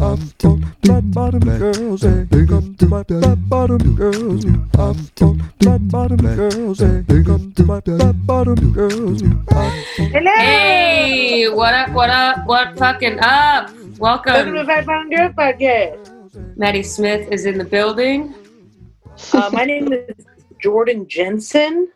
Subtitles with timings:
[0.00, 2.24] I'm on flat bottom girls, eh?
[2.30, 4.44] Come to my flat bottom girls.
[4.44, 7.02] I'm on flat bottom girls, eh?
[7.24, 9.22] Come to my flat bottom girls.
[9.96, 10.32] Hello.
[10.36, 11.90] Hey, what up?
[11.92, 12.46] What up?
[12.46, 13.70] What fucking up?
[13.98, 14.66] Welcome to Welcome.
[14.66, 16.56] Fat Pound Girl Podcast.
[16.58, 18.34] Maddie Smith is in the building,
[19.32, 20.14] Uh, my name is
[20.62, 21.88] Jordan Jensen,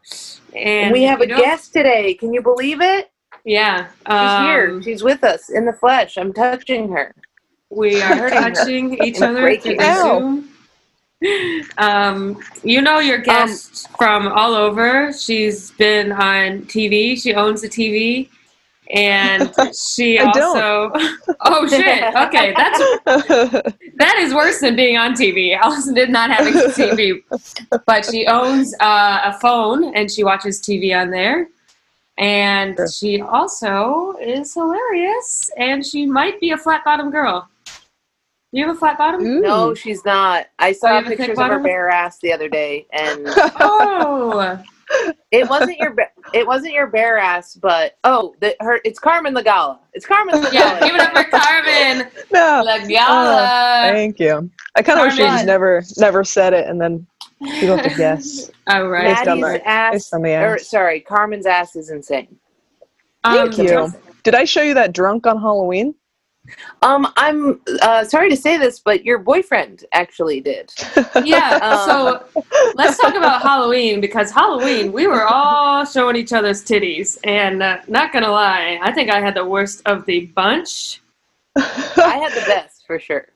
[0.56, 2.14] and and we have a know- guest today.
[2.14, 3.11] Can you believe it?
[3.45, 4.82] Yeah, She's um, here.
[4.82, 6.16] She's with us in the flesh.
[6.16, 7.14] I'm touching her.
[7.71, 8.50] We are Hurting her.
[8.50, 9.79] touching each other through.
[9.80, 10.49] Zoom.
[11.79, 15.13] Um, you know your guest from all over.
[15.13, 17.21] She's been on TV.
[17.21, 18.29] She owns a TV,
[18.93, 20.93] and she also.
[21.44, 22.04] Oh shit!
[22.14, 22.79] Okay, that's
[23.96, 25.57] that is worse than being on TV.
[25.58, 27.21] Allison did not have a TV,
[27.85, 31.49] but she owns uh, a phone and she watches TV on there.
[32.19, 32.89] And Sure.
[32.89, 37.48] she also is hilarious, and she might be a flat bottom girl.
[37.66, 39.41] Do you have a flat bottom?
[39.41, 40.46] No, she's not.
[40.58, 41.62] I Oh, saw you have a thick pictures of her bottom?
[41.62, 43.27] bare ass the other day, and
[43.60, 44.62] Oh,
[45.30, 49.34] it wasn't your ba- it wasn't your bare ass, but oh, the, her it's Carmen
[49.34, 49.78] Lagala.
[49.94, 50.52] It's Carmen Lagala.
[50.52, 50.80] yeah!
[50.80, 52.62] Give it up for Carmen no.
[52.66, 53.48] Lagala.
[53.88, 54.50] Oh, thank you.
[54.74, 55.36] I kind of wish you Carmen.
[55.38, 57.06] just never, never said it, and then
[57.44, 58.50] people have to guess.
[58.68, 59.14] All right.
[59.16, 59.92] Based on Maddie's my- ass.
[59.94, 62.36] based on the Or sorry, Carmen's ass is insane.
[63.24, 63.92] Thank Um, you.
[64.22, 65.94] Did I show you that drunk on Halloween?
[66.82, 70.72] Um, I'm uh, sorry to say this, but your boyfriend actually did.
[71.24, 71.88] Yeah, Um,
[72.34, 72.42] so
[72.74, 77.78] let's talk about Halloween because Halloween we were all showing each other's titties, and uh,
[77.86, 81.00] not gonna lie, I think I had the worst of the bunch.
[81.56, 83.28] I had the best for sure.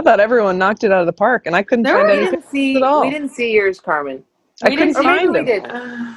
[0.00, 2.42] I thought everyone knocked it out of the park, and I couldn't There find anything.
[2.50, 2.76] see.
[2.76, 3.02] at all.
[3.02, 4.24] We didn't see yours, Carmen.
[4.62, 5.44] I We couldn't didn't Or maybe find we them.
[5.44, 5.66] did.
[5.70, 6.14] Uh,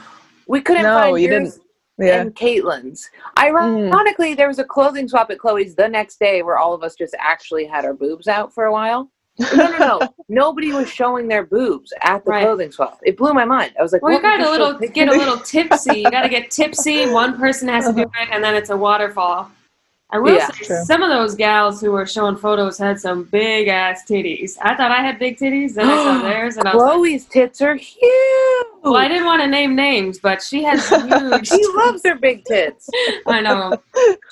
[0.47, 1.59] We couldn't No, find you yours
[1.97, 2.21] Yeah.
[2.21, 3.09] and Caitlin's.
[3.37, 6.95] Ironically, there was a clothing swap at Chloe's the next day where all of us
[6.95, 9.11] just actually had our boobs out for a while.
[9.37, 10.13] No, no, no.
[10.29, 12.43] Nobody was showing their boobs at the Right.
[12.45, 12.99] clothing swap.
[13.03, 13.73] It blew my mind.
[13.77, 15.99] I was like, well, you got a little get a little tipsy.
[15.99, 17.09] You got to get tipsy.
[17.09, 19.51] One person has to do it, and then it's a waterfall.
[20.13, 20.47] I will Yeah.
[20.51, 20.83] say True.
[20.85, 24.57] some of those gals who were showing photos had some big ass titties.
[24.61, 27.25] I thought I had big titties, then I saw theirs, and I was like, Chloe's
[27.25, 28.65] tits are huge.
[28.83, 31.47] well, I didn't want to name names, but she has huge.
[31.47, 32.87] She loves her big tits.
[33.27, 33.81] I know.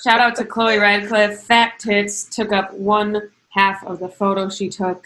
[0.04, 1.40] Shout out to Chloe Radcliffe.
[1.42, 5.04] Fat tits took up one half of the photo she took.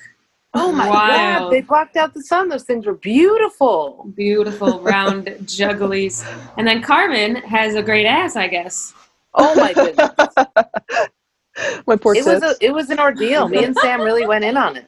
[0.59, 1.45] Oh my Wild.
[1.45, 2.49] god, they blocked out the sun.
[2.49, 4.11] Those things were beautiful.
[4.15, 6.25] Beautiful round jugglies.
[6.57, 8.93] And then Carmen has a great ass, I guess.
[9.37, 10.11] Oh my goodness.
[11.87, 13.49] My poor it was a, it was an ordeal.
[13.49, 14.87] Me and Sam really went in on it.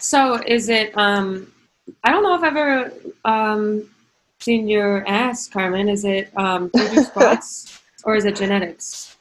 [0.00, 1.52] So is it um
[2.04, 2.92] I don't know if I've ever
[3.24, 3.88] um
[4.40, 5.88] seen your ass, Carmen.
[5.88, 9.16] Is it um do you do squats or is it genetics?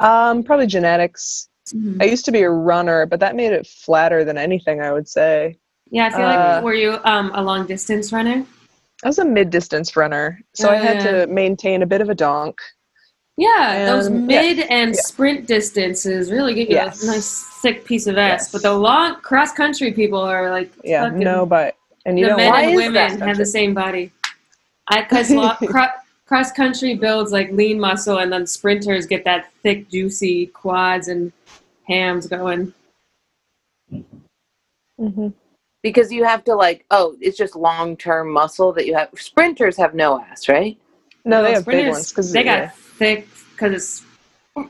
[0.00, 1.48] um, probably genetics.
[1.68, 2.02] Mhm.
[2.02, 4.80] I used to be a runner, but that made it flatter than anything.
[4.80, 5.58] I would say.
[5.90, 8.44] Yeah, I feel Uh, like were you um a long distance runner?
[9.04, 12.58] I was a mid-distance runner, so I had to maintain a bit of a donk.
[13.38, 15.00] Yeah, those And- yeah, mid and yeah.
[15.00, 17.04] sprint distances really get you Yes.
[17.04, 18.40] a nice thick piece of ass.
[18.42, 18.52] Yes.
[18.52, 22.36] But the long cross country people are like Yeah, no, but and you the don't
[22.38, 24.10] men why and women have the same body.
[24.88, 25.86] I because lo- cro-
[26.26, 31.32] cross country builds like lean muscle, and then sprinters get that thick, juicy quads and
[31.86, 32.74] hams going.
[35.00, 35.32] Mhm.
[35.84, 39.10] Because you have to like, oh, it's just long term muscle that you have.
[39.16, 40.76] Sprinters have no ass, right?
[41.24, 44.07] No, they Those have big ones because they got thick because it's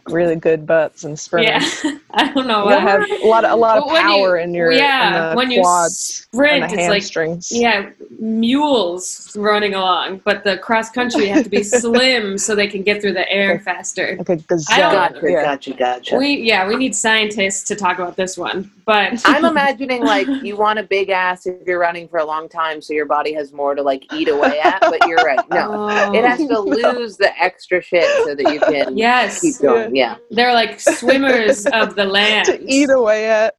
[0.09, 1.85] really good butts and sprinters.
[1.85, 1.99] yeah.
[2.11, 2.81] I don't know You why.
[2.81, 5.37] have a lot, a lot of But when you- power in your yeah, in the
[5.37, 7.49] when you quads sprint, and the it's like hamstrings.
[7.53, 12.83] Yeah, mules running along, but the cross country have to be slim so they can
[12.83, 14.17] get through the air faster.
[14.19, 14.91] like a gazelle.
[14.91, 15.43] I don't- uh, Gotcha, yeah.
[15.45, 16.17] gotcha, gotcha.
[16.17, 18.71] We yeah, we need scientists to talk about this one.
[18.87, 22.49] But I'm imagining like you want a big ass if you're running for a long
[22.49, 24.81] time, so your body has more to like eat away at.
[24.81, 25.39] But you're right.
[25.51, 26.13] No, Oh.
[26.15, 29.78] it has to lose the extra shit so that you can yes, keep going.
[29.93, 30.17] Yeah.
[30.31, 32.47] they're like swimmers of the land.
[32.47, 33.55] to eat away at.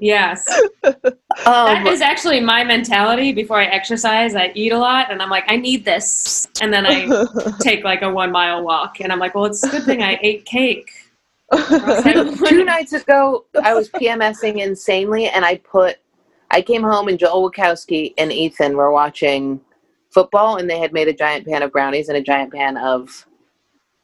[0.00, 0.48] Yes,
[1.46, 3.32] Um, that is actually my mentality.
[3.32, 6.84] Before I exercise, I eat a lot, and I'm like, I need this, and then
[6.84, 7.06] I
[7.60, 10.18] take like a one mile walk, and I'm like, well, it's a good thing I
[10.22, 10.90] ate cake.
[11.54, 15.98] two nights ago, I was PMSing insanely, and I put,
[16.50, 19.60] I came home and Joel Wachowski and Ethan were watching
[20.10, 23.26] football, and they had made a giant pan of brownies and a giant pan of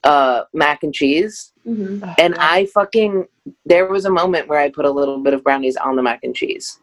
[0.04, 1.52] uh, mac and cheese.
[1.66, 2.14] Mhm.
[2.18, 3.26] And I fucking,
[3.64, 6.20] there was a moment where I put a little bit of brownies on the mac
[6.22, 6.78] and cheese.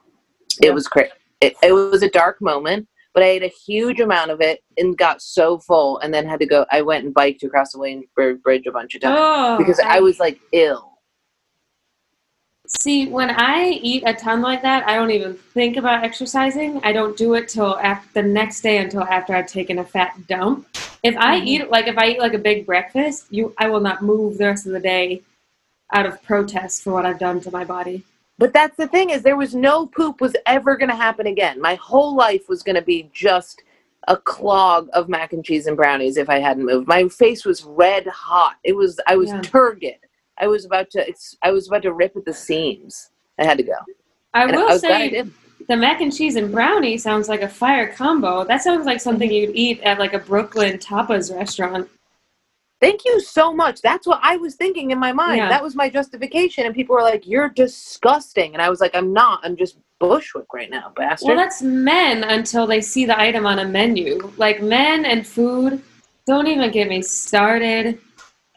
[0.62, 0.74] It Yeah.
[0.74, 1.12] was crazy.
[1.40, 4.98] It, it was a dark moment, but I ate a huge amount of it and
[4.98, 6.66] got so full, and then had to go.
[6.72, 10.00] I went and biked across the Williamsburg Bridge a bunch of times Oh, because I
[10.00, 10.91] was like ill.
[12.80, 16.80] See, when I eat a ton like that, I don't even think about exercising.
[16.84, 20.16] I don't do it till after the next day until after I've taken a fat
[20.28, 20.68] dump.
[21.04, 21.46] If I Mhm.
[21.46, 24.46] eat like if I eat like a big breakfast, you I will not move the
[24.46, 25.22] rest of the day
[25.94, 28.04] out of protest for what I've done to my body.
[28.40, 31.62] But that's the thing is there was no poop was ever going to happen again.
[31.62, 33.62] My whole life was going to be just
[34.08, 36.88] a clog of mac and cheese and brownies if I hadn't moved.
[36.88, 38.56] My face was red hot.
[38.64, 39.42] It was I was Yeah.
[39.42, 39.98] turgid.
[40.42, 43.12] I was about to it's, I was about to rip at the seams.
[43.40, 43.74] I had to go.
[44.34, 45.26] I And will I glad I say
[45.70, 48.44] the mac and cheese and brownie sounds like a fire combo.
[48.44, 49.52] That sounds like something Mm-hmm.
[49.52, 51.88] you'd eat at like a Brooklyn tapas restaurant.
[52.82, 53.80] Thank you so much.
[53.82, 55.38] That's what I was thinking in my mind.
[55.38, 55.50] Yeah.
[55.50, 56.66] That was my justification.
[56.66, 58.54] And people were like, You're disgusting.
[58.54, 59.42] And I was like, I'm not.
[59.44, 61.28] I'm just bushwick right now, bastard.
[61.28, 64.34] Well, that's men until they see the item on a menu.
[64.38, 65.84] Like men and food,
[66.26, 68.00] don't even get me started.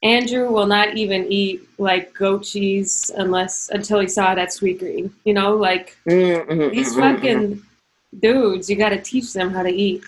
[0.05, 5.11] Andrew will not even eat like goat cheese unless until he saw that at Sweetgreen.
[5.25, 7.01] You know, like Mm, mhm, these mhm, mhm.
[7.01, 7.63] fucking
[8.21, 10.05] dudes, you got to teach them how to eat.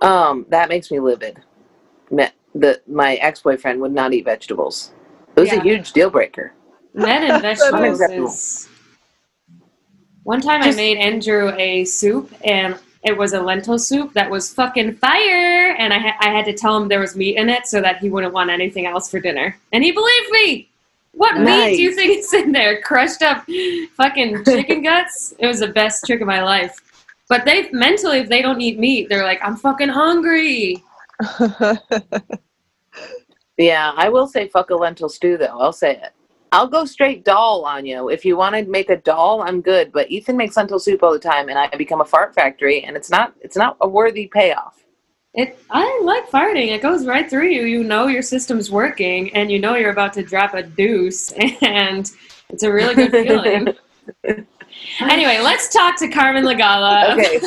[0.00, 1.40] Um, that makes me livid.
[2.10, 4.92] Me- The my ex boyfriend would not eat vegetables.
[5.36, 5.60] It was Yeah.
[5.60, 6.52] a huge deal breaker.
[6.94, 8.68] Men and vegetables is.
[10.24, 14.52] One time I made Andrew a soup, and it was a lentil soup that was
[14.54, 15.74] fucking fire.
[15.78, 17.98] And I, ha- I had to tell him there was meat in it so that
[17.98, 19.58] he wouldn't want anything else for dinner.
[19.72, 20.68] And he believed me.
[21.12, 22.80] What meat do you think is in there?
[22.82, 23.44] Crushed up
[23.96, 25.34] fucking chicken guts?
[25.38, 26.76] It was the best trick of my life.
[27.28, 30.84] But they mentally, if they don't eat meat, they're like, I'm fucking hungry.
[33.58, 35.58] Yeah, I will say fuck a lentil stew though.
[35.60, 36.12] I'll say it.
[36.52, 38.08] I'll go straight doll on you.
[38.08, 39.92] If you want to make a doll, I'm good.
[39.92, 42.96] But Ethan makes lentil soup all the time, and I become a fart factory, and
[42.96, 44.82] it's not it's not a worthy payoff.
[45.34, 46.68] It, I like farting.
[46.68, 47.62] It goes right through you.
[47.62, 52.10] You know your system's working, and you know you're about to drop a deuce, and
[52.48, 53.68] it's a really good feeling.
[55.00, 57.12] anyway, let's talk to Carmen Lagala.
[57.12, 57.40] Okay.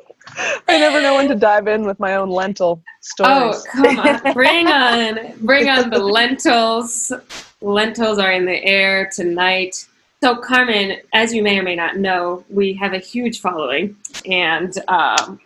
[0.36, 3.56] I never know when to dive in with my own lentil stories.
[3.56, 4.32] Oh, come on.
[4.34, 7.12] Bring on bring on the lentils.
[7.60, 9.86] Lentils are in the air tonight.
[10.22, 14.72] So, Carmen, as you may or may not know, we have a huge following, and
[14.88, 15.38] um,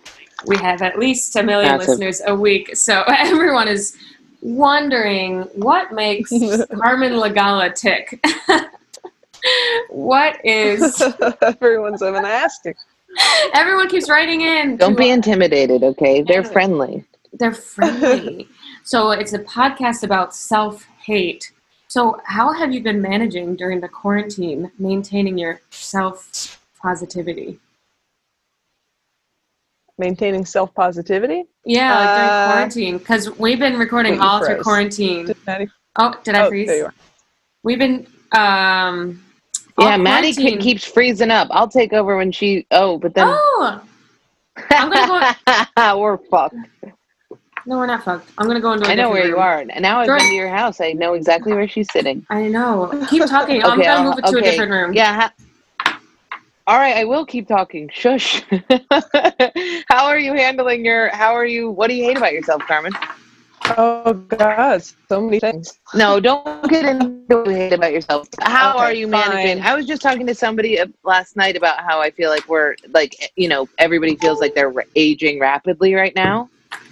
[0.47, 1.89] we have at least a million Massive.
[1.89, 2.77] listeners a week.
[2.77, 3.97] So, everyone is
[4.43, 6.31] wondering what makes
[6.73, 8.25] Carmen Lagala tick.
[9.91, 11.03] what is.
[11.43, 12.75] Everyone's even asking.
[13.55, 14.77] Everyone keeps writing in.
[14.77, 16.23] Don't to be intimidated, okay?
[16.23, 17.05] They're friendly.
[17.33, 18.49] They're friendly.
[18.85, 21.53] so it's a podcast about self hate.
[21.89, 27.59] So how have you been managing during the quarantine, maintaining your self positivity?
[29.99, 31.45] Maintaining self positivity.
[31.65, 34.63] Yeah, like during Uh, quarantine, because we've been recording Wait, you all through froze.
[34.65, 35.35] quarantine.
[35.97, 36.69] Oh, did I Oh, freeze?
[36.69, 36.95] there you are.
[37.63, 39.23] We've been um.
[39.81, 41.49] Yeah, Maddie ke- keeps freezing up.
[41.50, 42.67] I'll take over when she.
[42.71, 43.81] Oh, but then Oh
[44.71, 46.55] I'm gonna we're fucked.
[47.67, 48.29] no, we're not fucked.
[48.38, 48.87] I'm gonna go into.
[48.88, 50.81] I I know where you are, and now I've been to your house.
[50.81, 52.27] I know exactly where she's sitting.
[52.31, 52.88] I know.
[53.09, 53.62] Keep talking.
[53.65, 54.93] I'm gonna I'll- move it to a different room.
[54.93, 55.15] Yeah.
[55.15, 55.97] Ha-
[56.67, 57.91] all right, I will keep talking.
[57.93, 58.43] Shush.
[59.88, 61.09] how are you handling your?
[61.09, 61.71] How are you?
[61.71, 62.93] What do you hate about yourself, Carmen?
[63.78, 65.79] Oh God, so many things.
[65.94, 68.29] No, don't get into hate about yourself.
[68.41, 69.58] How Okay, are you managing?
[69.58, 69.67] fine.
[69.67, 72.74] I was just talking to somebody uh, last night about how I feel like we're
[72.89, 76.48] like you know everybody feels like they're aging rapidly right now.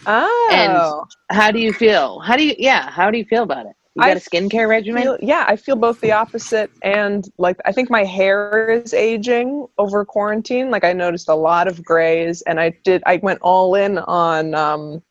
[0.06, 2.20] Oh, and How do you feel?
[2.20, 2.54] How do you?
[2.58, 3.73] Yeah, how do you feel about it?
[3.94, 5.02] You got a skincare regimen?
[5.02, 9.66] feel, yeah, I feel both the opposite and like I think my hair is aging
[9.78, 10.70] over quarantine.
[10.70, 13.02] Like I noticed a lot of grays, and I did.
[13.06, 15.02] I went all in on um,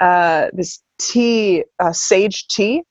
[0.00, 2.82] uh, this tea, uh, sage tea,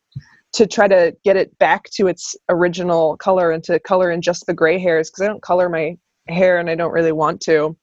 [0.53, 4.45] to try to get it back to its original color and to color in just
[4.45, 5.97] the gray hairs because I don't color my
[6.27, 7.75] hair and I don't really want to.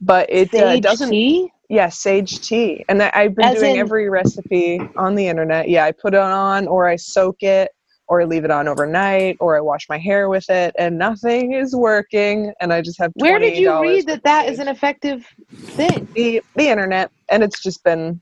[0.00, 1.10] But it uh, doesn't.
[1.10, 1.50] tea?
[1.68, 2.84] Yeah, sage tea.
[2.88, 5.68] And I, I've been As doing in- every recipe on the internet.
[5.68, 7.70] Yeah, I put it on or I soak it
[8.08, 11.52] or I leave it on overnight or I wash my hair with it and nothing
[11.52, 15.26] is working and I just have Where did you read that that is an effective
[15.68, 16.06] thing?
[16.14, 18.20] the the internet and it's just been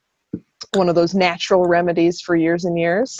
[0.72, 3.16] one of those natural remedies for years and years.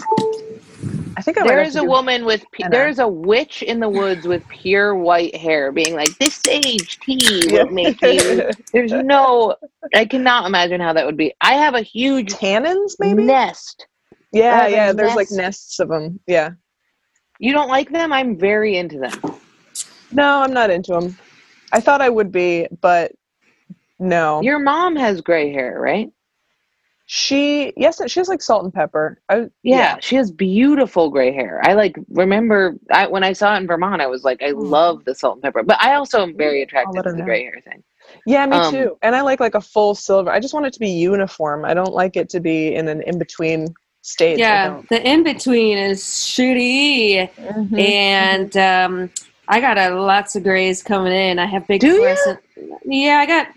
[1.16, 2.68] I think I There is a woman with know.
[2.70, 6.98] there is a witch in the woods with pure white hair, being like, "This sage
[7.00, 9.56] tea will make you." There's no,
[9.94, 11.32] I cannot imagine how that would be.
[11.40, 13.24] I have a huge tannins maybe?
[13.24, 13.86] nest.
[14.32, 16.18] Yeah, yeah, there's like nests of them.
[16.26, 16.52] Yeah.
[17.38, 18.12] You don't like them?
[18.12, 19.20] I'm very into them.
[20.10, 21.18] No, I'm not into them.
[21.72, 23.12] I thought I would be, but
[23.98, 24.40] no.
[24.40, 26.10] Your mom has gray hair, right?
[27.14, 29.20] She yes, she has like salt and pepper.
[29.28, 31.60] I, Yeah, she has beautiful gray hair.
[31.62, 34.70] I like remember I, when I saw it in Vermont, I was like, I Mm.
[34.70, 35.62] love the salt and pepper.
[35.62, 37.24] But I also am very attracted to the know.
[37.26, 37.84] gray hair thing.
[38.24, 38.96] Yeah, me Um, too.
[39.02, 40.30] And I like like a full silver.
[40.30, 41.66] I just want it to be uniform.
[41.66, 44.38] I don't like it to be in an in between stage.
[44.38, 47.78] Yeah, the in between is shitty, Mhm.
[47.78, 49.10] and um,
[49.48, 51.38] I got a lots of grays coming in.
[51.38, 52.40] I have big Do fluorescent.
[52.86, 53.48] Yeah, I got.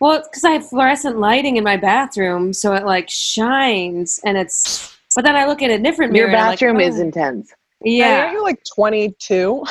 [0.00, 4.36] Bi- Well, because I have fluorescent lighting in my bathroom, so it like shines, and
[4.38, 4.96] it's.
[5.14, 6.28] But then I look at a different mirror.
[6.28, 7.02] Your and I'm like, bathroom is oh.
[7.02, 7.52] intense.
[7.82, 9.64] Maddie, Yeah, aren't you like 22?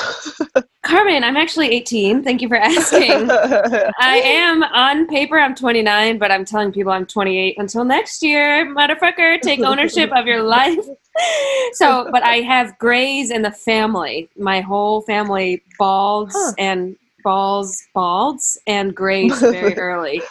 [0.84, 2.24] Carmen, I'm actually 18.
[2.24, 3.30] Thank you for asking.
[3.32, 5.40] I am on paper.
[5.40, 8.66] I'm 29, but I'm telling people I'm 28 until next year.
[8.74, 10.80] Motherfucker, take ownership of your life.
[11.74, 14.30] So, but I have grays in the family.
[14.38, 16.54] My whole family balds Huh.
[16.58, 20.22] and balls, balds and grays very early.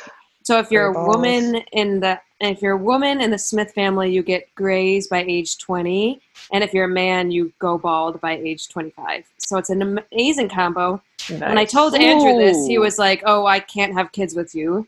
[0.42, 4.10] So if you're a woman in the if you're a woman in the Smith family,
[4.12, 6.20] you get grays by age 20,
[6.52, 9.24] and if you're a man, you go bald by age 25.
[9.38, 11.02] So it's an amazing combo.
[11.28, 11.72] When I Nice.
[11.72, 14.86] told Andrew this, he was like, "Oh, I can't have kids with you."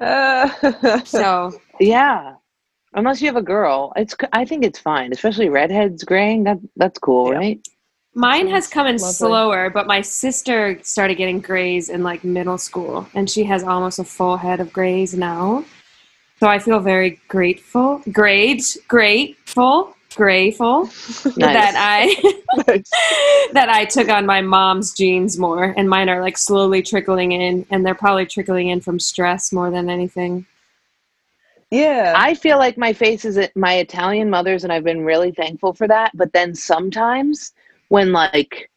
[0.00, 0.48] Uh,
[1.04, 2.34] So Yeah.
[2.94, 4.16] Unless you have a girl, it's.
[4.32, 6.44] I think it's fine, especially redheads graying.
[6.44, 7.38] That that's cool, Yeah.
[7.38, 7.68] right?
[8.14, 9.12] Mine has come in Lovely.
[9.12, 13.98] slower, but my sister started getting grays in like middle school, and she has almost
[13.98, 15.64] a full head of grays now.
[16.40, 20.84] So I feel very grateful, great, grateful, grateful
[21.36, 22.06] that I
[22.66, 22.90] nice.
[23.52, 27.66] that I took on my mom's genes more, and mine are like slowly trickling in,
[27.70, 30.46] and they're probably trickling in from stress more than anything.
[31.70, 32.14] Yeah.
[32.16, 35.74] I feel like my face is at my Italian mother's, and I've been really thankful
[35.74, 36.12] for that.
[36.16, 37.52] But then sometimes
[37.88, 38.70] when like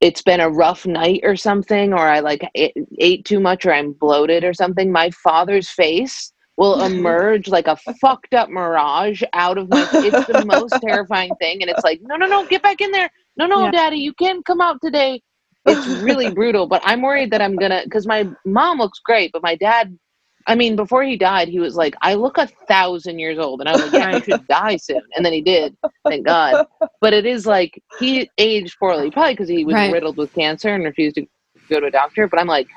[0.00, 3.72] it's been a rough night or something, or I like ate, ate too much, or
[3.72, 9.58] I'm bloated or something, my father's face will emerge like a fucked up mirage out
[9.58, 9.88] of my.
[10.00, 13.10] It's the most terrifying thing, and it's like, no, no, no, get back in there.
[13.36, 13.70] No, no, Yeah.
[13.70, 15.22] daddy, you can't come out today.
[15.66, 19.42] It's really brutal, but I'm worried that I'm gonna because my mom looks great, but
[19.42, 19.98] my dad
[20.46, 23.60] I mean, before he died, he was like, I look a thousand years old.
[23.60, 25.02] And I was like, yeah, you should die soon.
[25.16, 25.76] And then he did,
[26.08, 26.56] thank God.
[27.00, 29.92] But it is like, he aged poorly, probably because he was Right.
[29.92, 31.26] riddled with cancer and refused to
[31.70, 32.26] go to a doctor.
[32.28, 32.68] But I'm like,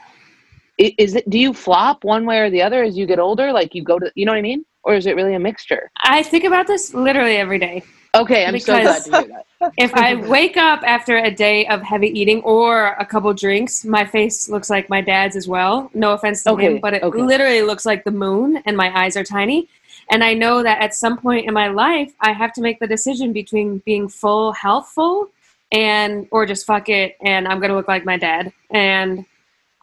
[0.78, 3.52] is it, do you flop one way or the other as you get older?
[3.52, 4.66] Like you go to, you know what I mean?
[4.84, 5.90] Or is it really a mixture?
[6.04, 7.84] I think about this literally every day.
[8.16, 9.46] Okay, I'm so glad to hear that.
[9.78, 14.06] If I wake up after a day of heavy eating or a couple drinks, my
[14.06, 15.90] face looks like my dad's as well.
[15.94, 17.22] No offense to Okay, him, but it okay.
[17.22, 19.68] literally looks like the moon and my eyes are tiny.
[20.10, 22.88] And I know that at some point in my life, I have to make the
[22.88, 25.30] decision between being full healthful
[25.72, 28.54] and or just fuck it and I'm going to look like my dad.
[28.70, 29.26] And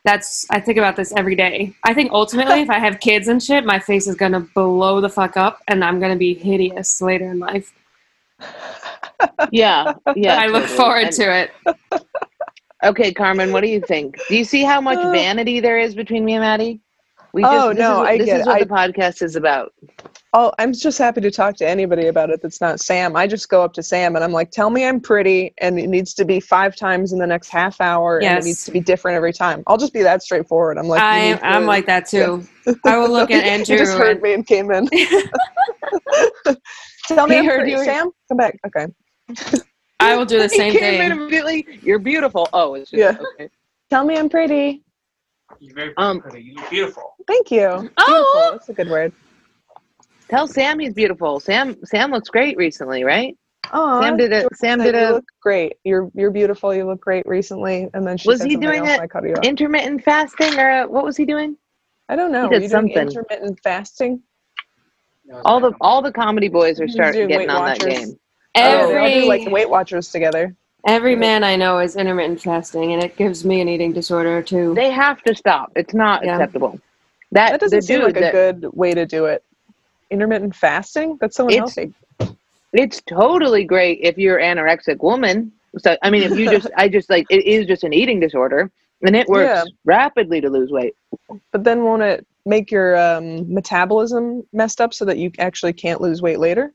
[0.05, 1.75] that's I think about this every day.
[1.85, 5.01] I think ultimately if I have kids and shit, my face is going to blow
[5.01, 7.73] the fuck up and I'm going to be hideous later in life.
[9.53, 10.37] Yeah, yeah.
[10.41, 10.77] I look totally.
[10.79, 11.51] forward And- to it.
[12.83, 14.17] Okay, Carmen, what do you think?
[14.29, 16.81] Do you see how much Uh, vanity there is between me and Maddie?
[17.35, 19.73] We Oh, this no, is, I this get is what I- the podcast is about.
[20.33, 23.17] Oh, I'm just happy to talk to anybody about it that's not Sam.
[23.17, 25.89] I just go up to Sam and I'm like, tell me I'm pretty and it
[25.89, 28.79] needs to be five times in the next half hour and it needs to be
[28.81, 29.63] different every time.
[29.67, 30.79] I'll just be that straightforward.
[30.79, 32.47] I'm like, I, need to- I'm like that too.
[32.87, 33.77] I will look at He Andrew.
[33.77, 34.89] just heard and- me and came in.
[37.15, 37.73] tell me He I'm heard pretty.
[37.73, 37.85] you.
[37.85, 38.59] Sam, come back.
[38.67, 38.87] Okay.
[40.01, 41.11] I will do the same he came thing.
[41.13, 41.67] in immediately.
[41.83, 42.49] You're beautiful.
[42.53, 43.17] Oh, it's just Yeah.
[43.35, 43.51] okay.
[43.91, 44.83] Tell me I'm pretty.
[45.59, 46.43] You're very Um, pretty.
[46.43, 47.15] You look beautiful.
[47.27, 47.67] Thank you.
[47.97, 48.07] Oh!
[48.07, 48.53] Beautiful.
[48.53, 49.13] That's a good word.
[50.29, 51.41] Tell Sam he's beautiful.
[51.41, 53.37] Sam Sam looks great recently, right?
[53.73, 54.47] Oh, Sam did it.
[54.55, 55.11] Sam did it.
[55.13, 55.75] look great.
[55.85, 56.73] You're you're beautiful.
[56.75, 57.89] You look great recently.
[57.95, 59.45] And then she Was said he doing else it and I cut you off.
[59.45, 61.57] intermittent fasting or uh, what was he doing?
[62.09, 62.43] I don't know.
[62.43, 63.09] he Were did you doing something.
[63.09, 64.23] intermittent fasting?
[65.31, 67.99] That was All the all the comedy boys are starting getting Weight on that Watchers.
[68.07, 68.19] game.
[68.57, 68.61] Oh,
[68.91, 70.55] Every do like the Weight Watchers together.
[70.87, 74.75] every man I know is intermittent fasting, and it gives me an eating disorder too.
[74.75, 75.71] They have to stop.
[75.77, 76.33] It's not Yeah.
[76.35, 76.81] acceptable.
[77.33, 79.45] That, That doesn't seem like a that- good way to do it.
[80.11, 81.17] Intermittent fasting?
[81.21, 81.95] That's so It's- unhealthy.
[82.73, 85.53] It's totally great if you're anorexic woman.
[85.79, 88.69] So I mean, if you just, I just like it is just an eating disorder,
[89.03, 89.63] and it works Yeah.
[89.85, 90.97] rapidly to lose weight.
[91.53, 96.01] But then won't it make your um, metabolism messed up so that you actually can't
[96.01, 96.73] lose weight later?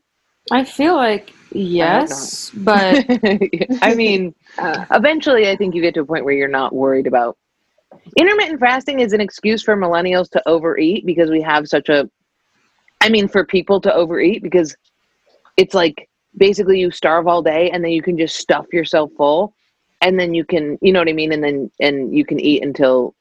[0.50, 3.04] I feel like yes, but
[3.82, 7.06] I mean, uh, eventually, I think you get to a point where you're not worried
[7.06, 7.36] about.
[8.16, 12.08] Intermittent fasting is an excuse for millennials to overeat because we have such a.
[13.00, 14.76] I mean, for people to overeat because
[15.56, 19.54] it's like basically you starve all day and then you can just stuff yourself full.
[20.02, 22.62] and then you can you know what I mean, and then and you can eat
[22.62, 23.15] until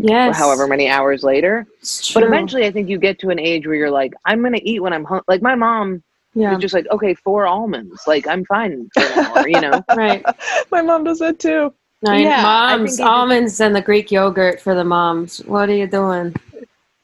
[0.00, 0.38] Yes.
[0.38, 1.66] however many hours later.
[2.14, 4.80] But eventually, I think you get to an age where you're like, I'm gonna eat
[4.80, 5.24] when I'm hungry.
[5.28, 6.02] Like my mom
[6.34, 6.54] yeah.
[6.54, 8.02] is just like, okay, four almonds.
[8.06, 9.84] Like I'm fine for an hour, you know.
[9.96, 10.24] right.
[10.70, 11.72] My mom does that too.
[12.02, 15.38] No, Yeah, moms, almonds and the Greek yogurt for the moms.
[15.44, 16.34] What are you doing?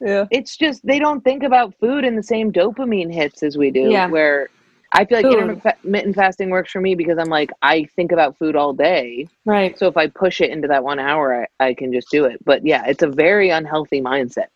[0.00, 0.26] Yeah.
[0.30, 3.90] It's just they don't think about food in the same dopamine hits as we do.
[3.90, 4.06] Yeah.
[4.06, 4.48] Where
[4.92, 5.62] I feel like Food.
[5.64, 9.28] intermittent fasting works for me because I'm like I think about food all day.
[9.44, 9.78] Right.
[9.78, 12.42] So if I push it into that one hour, I, I can just do it.
[12.44, 14.46] But yeah, it's a very unhealthy mindset.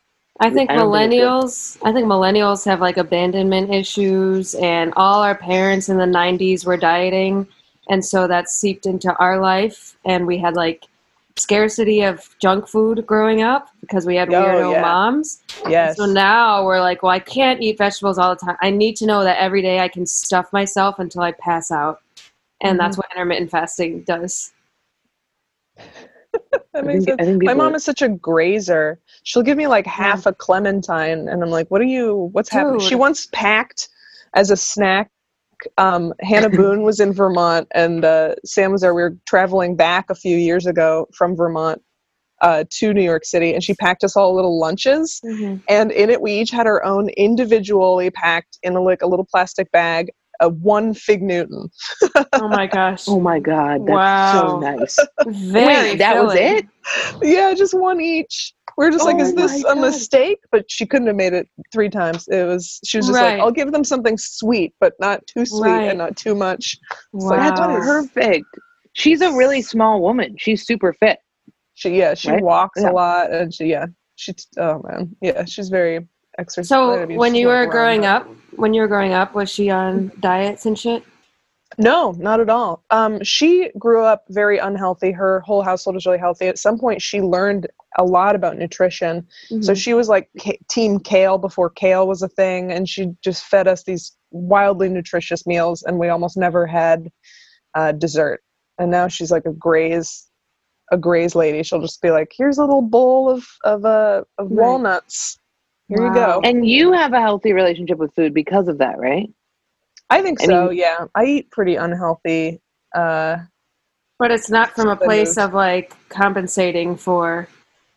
[0.40, 1.78] I think I don't think millennials.
[1.84, 6.78] I think millennials have like abandonment issues, and all our parents in the '90s were
[6.78, 7.46] dieting,
[7.90, 10.86] and so that seeped into our life, and we had like
[11.38, 14.80] scarcity of junk food growing up because we had Oh, weirdo yeah.
[14.80, 15.42] moms.
[15.68, 15.96] Yes.
[15.96, 18.56] So now we're like, well, I can't eat vegetables all the time.
[18.60, 22.00] I need to know that every day I can stuff myself until I pass out,
[22.60, 23.00] and that's mm-hmm.
[23.00, 24.52] what intermittent fasting does.
[26.72, 27.28] that makes think, sense.
[27.28, 28.98] My people- mom is such a grazer.
[29.22, 32.30] She'll give me like half a clementine, and I'm like, "What are you?
[32.32, 33.88] What's happening?" She once packed
[34.34, 35.10] as a snack.
[35.78, 38.94] Um, Hannah Boone was in Vermont, and uh, Sam was there.
[38.94, 41.82] We were traveling back a few years ago from Vermont
[42.40, 45.20] uh, to New York City, and she packed us all little lunches.
[45.68, 49.26] And in it, we each had our own individually packed in a, like a little
[49.30, 51.68] plastic bag, a one fig Newton.
[52.34, 53.04] Oh my gosh!
[53.08, 54.32] Oh my god, that's Wow.
[54.32, 54.98] so nice.
[55.52, 56.66] Very Wait, that was it?
[57.22, 58.54] Yeah, just one each.
[58.78, 60.38] We are just like, Oh is this my a mistake?
[60.50, 62.26] But she couldn't have made it three times.
[62.28, 63.32] It was she was just Right.
[63.34, 65.88] like, I'll give them something sweet, but not too sweet Right.
[65.88, 66.78] and not too much.
[67.12, 67.30] Wow.
[67.30, 68.46] like, That's perfect.
[68.94, 70.36] She's a really small woman.
[70.38, 71.18] She's super fit.
[71.74, 72.42] She yeah, she Right?
[72.42, 72.90] walks Yeah.
[72.90, 73.86] a lot and she yeah.
[74.16, 75.16] She oh man.
[75.20, 76.06] Yeah, she's very
[76.38, 76.68] exercise.
[76.68, 80.66] So when you were growing up, when you were growing up, was she on diets
[80.66, 81.02] and shit?
[81.78, 82.84] No, not at all.
[82.90, 85.10] Um, she grew up very unhealthy.
[85.12, 86.46] Her whole household was really healthy.
[86.46, 87.66] At some point, she learned
[87.98, 89.26] a lot about nutrition.
[89.50, 89.62] Mm-hmm.
[89.62, 90.30] So she was like
[90.70, 95.46] team kale before kale was a thing, and she just fed us these wildly nutritious
[95.46, 97.10] meals, and we almost never had
[97.74, 98.42] uh, dessert.
[98.78, 100.26] And now she's like a graze,
[100.90, 101.62] a graze lady.
[101.62, 104.66] She'll just be like, "Here's a little bowl of of uh, of Right.
[104.66, 105.38] walnuts.
[105.88, 109.28] Here you go." And you have a healthy relationship with food because of that, right?
[110.12, 110.68] I think I so.
[110.68, 112.60] mean- yeah, I eat pretty unhealthy.
[112.94, 113.38] Uh,
[114.18, 117.48] But it's not from a place of like compensating for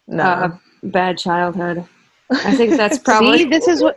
[0.07, 0.23] no.
[0.23, 0.49] uh,
[0.83, 1.85] a bad childhood.
[2.31, 3.95] I think that's probably See, this is what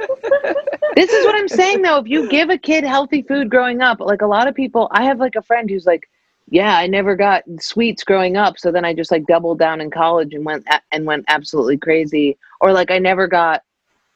[0.97, 1.99] this is what I'm saying though.
[1.99, 5.05] If you give a kid healthy food growing up, like a lot of people, I
[5.05, 6.09] have like a friend who's like,
[6.51, 9.91] "Yeah, I never got sweets growing up, so then I just like doubled down in
[9.91, 13.63] college and went a- and went absolutely crazy." Or like I never got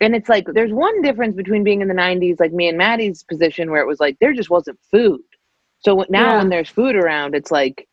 [0.02, 3.22] and it's like there's one difference between being in the 90s like me and Maddie's
[3.22, 5.20] position where it was like there just wasn't food.
[5.84, 6.38] So now Yeah.
[6.38, 7.88] when there's food around, it's like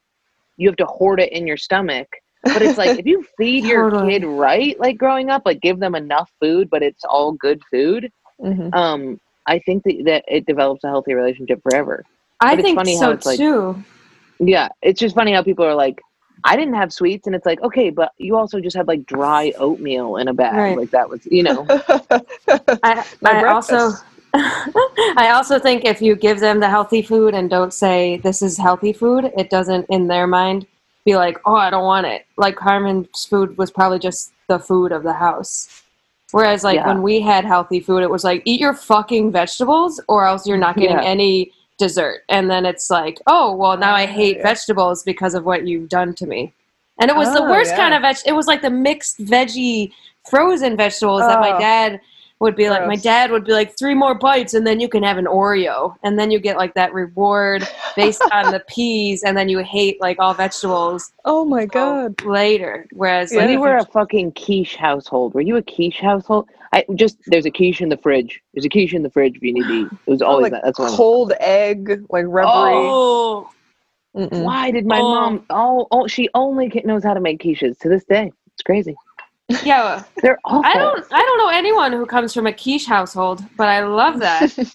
[0.57, 2.07] you have to hoard it in your stomach.
[2.43, 5.95] But it's like if you feed your kid right, like growing up, like give them
[5.95, 8.11] enough food, but it's all good food.
[8.41, 8.73] Mhm.
[8.73, 12.03] Um, I think that, that it develops a healthy relationship forever.
[12.39, 13.83] I But it's think funny how so it's like- too.
[14.39, 15.99] Yeah, it's just funny how people are like,
[16.43, 19.53] I didn't have sweets, and it's like, okay, but you also just had like dry
[19.57, 20.77] oatmeal in a bag, Right.
[20.77, 21.65] like that was, you know,
[22.83, 24.03] I, My I also breakfast.
[25.17, 28.57] I also think if you give them the healthy food and don't say this is
[28.57, 30.67] healthy food, it doesn't in their mind
[31.05, 32.25] be like, oh, I don't want it.
[32.37, 35.81] Like Carmen's food was probably just the food of the house.
[36.31, 36.87] Whereas like Yeah.
[36.87, 40.57] when we had healthy food, it was like eat your fucking vegetables or else you're
[40.57, 41.03] not getting Yeah.
[41.03, 42.21] any dessert.
[42.29, 44.43] And then it's like, oh, well now I hate yeah.
[44.43, 46.53] vegetables because of what you've done to me.
[47.01, 47.77] And it was the Oh, worst yeah.
[47.77, 48.17] kind of veg.
[48.25, 49.91] It was like the mixed veggie
[50.29, 51.59] frozen vegetables that my Oh.
[51.59, 52.01] dad
[52.41, 52.85] would be like.
[52.87, 55.95] My dad would be like three more bites, and then you can have an Oreo,
[56.03, 59.99] and then you get like that reward based on the peas, and then you hate
[59.99, 62.21] like all vegetables oh my god.
[62.23, 62.85] later.
[62.93, 63.39] Whereas Yeah.
[63.41, 65.33] like we were a fucking quiche household.
[65.33, 66.49] Were you a quiche household?
[66.73, 68.41] I just there's a quiche in the fridge.
[68.53, 69.91] There's a quiche in the fridge if you need to eat.
[70.07, 70.63] It was Oh, always like that.
[70.65, 70.91] That's what.
[70.91, 72.89] cold egg, like rubbery.
[72.89, 73.49] oh
[74.15, 74.43] Mm-mm.
[74.43, 75.09] Why did my Oh.
[75.11, 75.45] mom?
[75.49, 78.31] Oh, oh, she only knows how to make quiches to this day.
[78.53, 78.95] It's crazy.
[79.63, 80.69] yeah, They're awful.
[80.69, 84.19] I don't I don't know anyone who comes from a quiche household, but I love
[84.19, 84.51] that.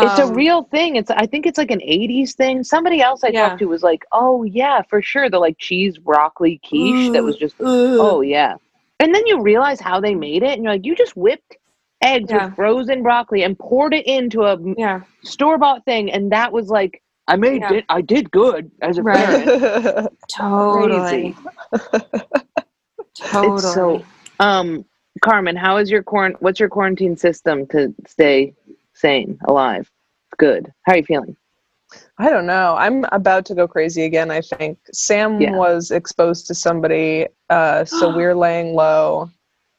[0.00, 0.96] It's a Um, real thing.
[0.96, 2.64] It's I think it's like an '80s thing.
[2.64, 3.42] Somebody else I Yeah.
[3.42, 7.36] talked to was like, "Oh yeah, for sure." The like cheese broccoli quiche that was
[7.36, 7.68] just ugh.
[8.00, 8.54] oh yeah.
[9.00, 11.56] And then you realize how they made it, and you're like, you just whipped
[12.02, 12.46] eggs Yeah.
[12.46, 16.68] with frozen broccoli and poured it into a yeah, store bought thing, and that was
[16.70, 17.72] like, I made Yeah.
[17.72, 17.86] it.
[17.90, 19.18] I did good as a Right.
[19.18, 20.10] parent.
[20.30, 21.36] totally,
[23.16, 23.42] totally.
[23.42, 24.06] It's so.
[24.40, 24.84] Um,
[25.22, 26.36] Carmen, how is your quarant?
[26.40, 28.54] What's your quarantine system to stay
[28.94, 29.90] sane, alive?
[30.38, 30.72] Good.
[30.84, 31.36] How are you feeling?
[32.18, 32.76] I don't know.
[32.78, 34.30] I'm about to go crazy again.
[34.30, 35.56] I think Sam Yeah.
[35.56, 39.30] was exposed to somebody, uh, so we're laying low.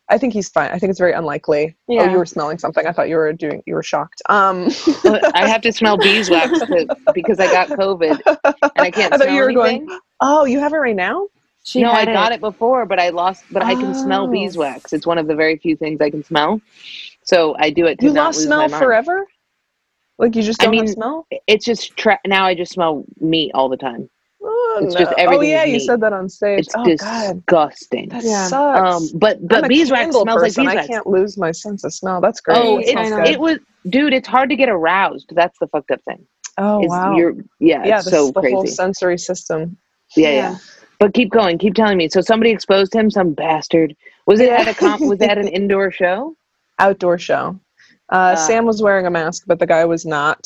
[0.10, 0.72] I think he's fine.
[0.72, 1.78] I think it's very unlikely.
[1.90, 2.86] Oh, you were smelling something.
[2.86, 3.64] I thought you were doing.
[3.66, 4.22] You were shocked.
[4.28, 4.68] Um,
[5.34, 9.28] I have to smell beeswax to, because I got COVID and I can't I thought
[9.28, 9.86] smell you were anything.
[9.86, 11.28] going- oh, you have it right now.
[11.64, 13.46] She no, I had got it before, but I lost.
[13.52, 14.28] But I can smell Oh.
[14.32, 14.92] beeswax.
[14.92, 16.60] It's one of the very few things I can smell.
[17.24, 18.84] So I do it to You not lost lose smell my mind.
[18.84, 19.28] forever.
[20.22, 21.28] Like you just don't have mean, smell.
[21.48, 24.10] It's just tra- now I just smell meat all the time.
[24.44, 25.02] Oh, it's no.
[25.02, 25.86] just oh yeah, is you meat.
[25.86, 26.60] said that on stage.
[26.68, 28.10] It's oh god, disgusting.
[28.10, 28.48] that Yeah.
[28.48, 29.14] sucks.
[29.14, 30.66] Um, but I'm but beeswax candle smells person.
[30.66, 32.22] like I can't lose my sense of smell.
[32.22, 32.58] That's great.
[32.58, 33.24] Oh, That it, smells I know.
[33.24, 33.34] good.
[33.34, 33.58] it was,
[33.90, 34.14] dude.
[34.14, 35.32] It's hard to get aroused.
[35.36, 36.26] That's the fucked up thing.
[36.58, 37.16] oh Is wow.
[37.18, 39.78] You're, yeah, yeah, it's this, so the whole sensory system.
[40.16, 40.58] Yeah, yeah, Yeah.
[41.00, 41.58] But keep going.
[41.58, 42.10] Keep telling me.
[42.10, 43.10] So somebody exposed him.
[43.10, 43.96] Some bastard.
[44.28, 44.62] Was it Yeah.
[44.62, 45.02] at a comp?
[45.02, 46.36] was that an indoor show?
[46.80, 47.60] outdoor show.
[48.12, 48.36] Uh.
[48.36, 50.46] Sam was wearing a mask, but the guy was not.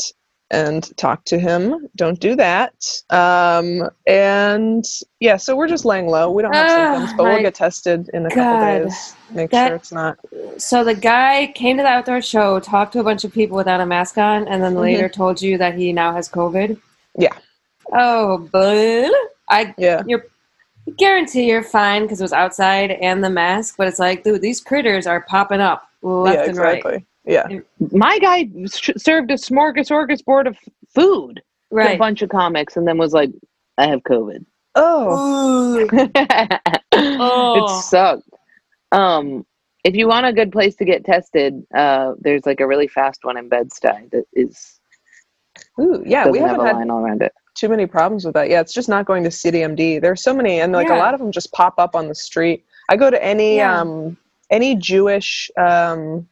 [0.52, 1.88] And talk to him.
[1.96, 2.76] Don't do that.
[3.10, 4.86] Um, and
[5.20, 6.30] yeah, so we're just laying low.
[6.30, 8.36] We don't have Ah, symptoms, but we'll get tested in a God.
[8.36, 9.16] couple days.
[9.32, 10.18] Make That- sure it's not.
[10.58, 13.82] So the guy came to the outdoor show, talked to a bunch of people without
[13.82, 14.82] a mask on, and then Mhm.
[14.82, 16.78] later told you that he now has COVID.
[17.18, 17.34] Yeah.
[17.92, 19.12] Oh, but
[19.50, 20.04] I Yeah.
[20.06, 20.26] you're.
[20.98, 23.74] guarantee you're fine because it was outside and the mask.
[23.76, 27.04] But it's like, dude, these critters are popping up left yeah, and right.
[27.26, 27.62] Exactly.
[27.80, 27.88] Yeah.
[27.92, 30.58] My guy sh- served a smorgasbord of
[30.94, 33.32] food to a bunch of comics, and then was like,
[33.78, 35.88] "I have COVID." Oh.
[36.98, 37.64] Oh.
[37.66, 38.30] It sucked.
[38.92, 39.46] Um,
[39.84, 43.20] if you want a good place to get tested, uh, there's like a really fast
[43.24, 44.80] one in Bed-Stuy that is
[45.80, 47.34] Ooh, yeah, we have haven't a had line all around it.
[47.56, 48.50] too many problems with that.
[48.50, 50.02] Yeah, it's just not going to CityMD.
[50.02, 52.66] There's so many, and like a lot of them just pop up on the street.
[52.90, 53.80] I go to any Yeah.
[53.82, 54.16] um
[54.50, 56.28] any Jewish um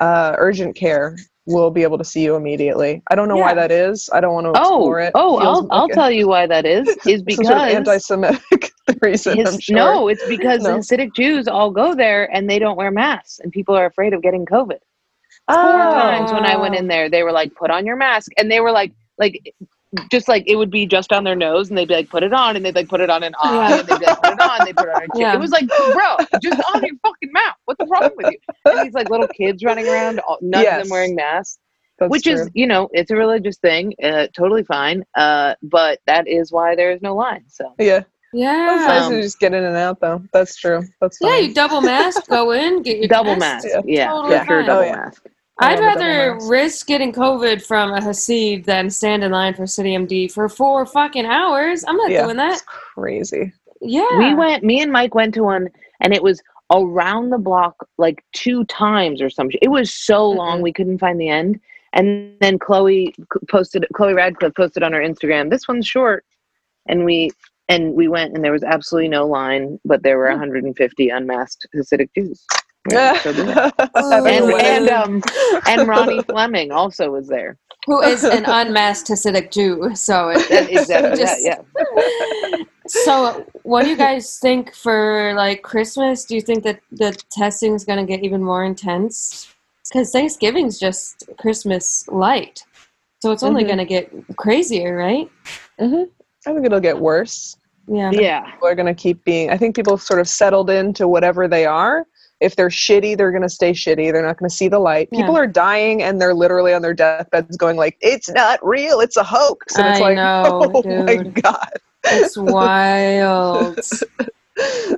[0.00, 3.02] uh urgent care will be able to see you immediately.
[3.10, 4.10] I don't know why that is.
[4.12, 5.12] I don't want to Oh, explore it.
[5.14, 6.86] oh, I'll I'll like tell you why that is.
[7.06, 9.38] Is because sort of anti-Semitic reason.
[9.38, 9.76] his- sure.
[9.76, 10.76] no, it's because No.
[10.76, 14.20] Hasidic Jews all go there and they don't wear masks, and people are afraid of
[14.20, 14.76] getting COVID.
[15.48, 15.54] oh.
[15.54, 18.50] Four times when I went in there, they were like, "Put on your mask," and
[18.50, 19.40] they were like, like.
[20.10, 22.32] Just like it would be just on their nose, and they'd be like, "Put it
[22.34, 23.78] on," and they'd like put it on an eye, Yeah.
[23.80, 24.98] and they'd be like, "Put it on." They put it on.
[25.00, 25.20] Their chin.
[25.22, 25.34] Yeah.
[25.34, 27.54] It was like, bro, just on your fucking mouth.
[27.64, 28.38] What's the wrong with you?
[28.66, 31.58] And these like little kids running around, all, none of them wearing masks.
[31.98, 32.34] That's which true.
[32.34, 36.76] is you know it's a religious thing uh, totally fine uh, but that is why
[36.76, 37.94] there is no line so yeah.
[37.96, 38.84] That's Yeah.
[38.86, 40.22] nice Um, to just get in and out though.
[40.32, 40.84] That's true.
[41.00, 43.40] That's Yeah, you double mask, go in, get your double test.
[43.40, 43.80] mask Yeah.
[43.86, 44.92] yeah, Totally for sure double Oh, yeah.
[44.96, 49.24] mask I I'd love a double rather risk getting COVID from a Hasid than stand
[49.24, 51.84] in line for City MD for four fucking hours.
[51.86, 52.24] I'm not Yeah.
[52.24, 52.52] doing that.
[52.54, 53.52] It's crazy.
[53.80, 54.18] Yeah.
[54.18, 55.68] we went me and mike went to one
[56.00, 56.42] and it was
[56.72, 60.62] around the block like two times or something it was so long Mhm.
[60.62, 61.60] we couldn't find the end
[61.92, 63.14] and then chloe
[63.48, 66.24] posted chloe radcliffe posted on her instagram this one's short
[66.88, 67.30] and we
[67.68, 72.08] and we went and there was absolutely no line but there were 150 unmasked hasidic
[72.16, 72.44] jews
[72.90, 75.22] Yeah, so and, and um
[75.66, 79.94] and ronnie fleming also was there Who is an unmasked Hasidic Jew?
[79.94, 81.60] So it, That- exactly that, just- yeah
[82.86, 86.24] So, what do you guys think for like Christmas?
[86.24, 89.46] Do you think that the testing is going to get even more intense?
[89.84, 92.64] Because Thanksgiving's just Christmas light,
[93.20, 93.66] so it's only Mhm.
[93.66, 95.28] going to get crazier, right?
[95.78, 96.04] hmm
[96.46, 97.56] I think it'll get worse.
[97.88, 98.10] Yeah.
[98.10, 99.50] yeah People are going to keep being.
[99.50, 102.06] I think people have sort of settled into whatever they are.
[102.40, 104.12] If they're shitty, they're going to stay shitty.
[104.12, 105.08] They're not going to see the light.
[105.10, 105.20] Yeah.
[105.22, 109.00] People are dying, and they're literally on their deathbeds going like, "It's not real.
[109.00, 111.72] It's a hoax." And it's I like, know, oh my god.
[112.04, 113.78] It's wild.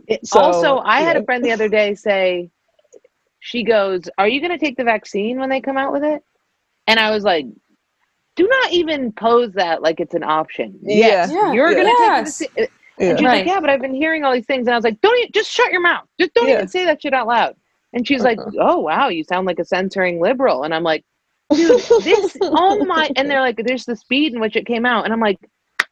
[0.08, 2.50] It- So, also, I had a friend the other day say,
[3.40, 6.22] she goes, Are you going to take the vaccine when they come out with it?
[6.86, 7.44] And I was like,
[8.36, 10.78] Do not even pose that like it's an option.
[10.82, 11.52] Yes, Yeah.
[11.52, 11.74] you're Yeah.
[11.74, 12.38] going to Yes.
[12.38, 12.64] take the vaccine.
[12.64, 12.66] Yeah.
[13.08, 13.38] And she's Right.
[13.38, 14.66] like, Yeah, but I've been hearing all these things.
[14.66, 16.06] And I was like, Don't even, just shut your mouth.
[16.18, 16.54] Just don't Yeah.
[16.56, 17.56] even say that shit out loud.
[17.92, 18.50] And she's like, Uh-huh.
[18.60, 20.64] Oh, wow, you sound like a censoring liberal.
[20.64, 21.04] And I'm like,
[21.52, 23.10] Dude, this, oh my.
[23.16, 25.04] And they're like, There's the speed in which it came out.
[25.04, 25.38] And I'm like,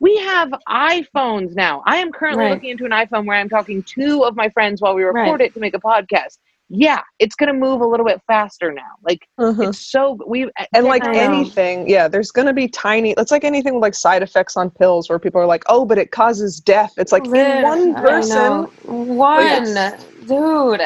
[0.01, 1.83] we have iPhones now.
[1.85, 2.53] I am currently Right.
[2.53, 5.23] looking into an iPhone where I'm talking to two of my friends while we Right.
[5.25, 6.39] record it to make a podcast.
[6.71, 8.93] Yeah, it's going to move a little bit faster now.
[9.03, 9.63] Like Uh-huh.
[9.65, 11.11] it's so we and like know.
[11.13, 14.71] anything yeah there's going to be tiny it's like anything with like side effects on
[14.71, 18.67] pills where people are like oh but it causes death it's like in one person.
[18.85, 20.05] One, Yes.
[20.27, 20.81] dude.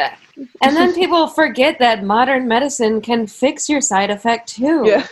[0.62, 4.83] And then people forget that modern medicine can fix your side effect too.
[4.87, 5.07] yeah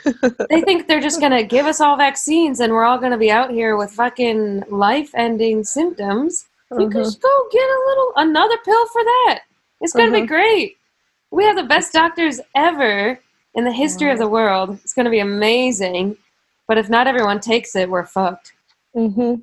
[0.48, 3.50] They think they're just gonna give us all vaccines and we're all gonna be out
[3.50, 6.46] here with fucking life-ending symptoms.
[6.70, 7.04] You can Mhm.
[7.04, 9.40] just go get a little another pill for that.
[9.80, 10.28] It's gonna be Mhm.
[10.28, 10.76] great.
[11.30, 13.18] We have the best doctors ever
[13.54, 14.78] in the history of the world.
[14.82, 16.16] It's gonna be amazing.
[16.68, 18.52] But if not everyone takes it, we're fucked.
[18.94, 19.34] hmm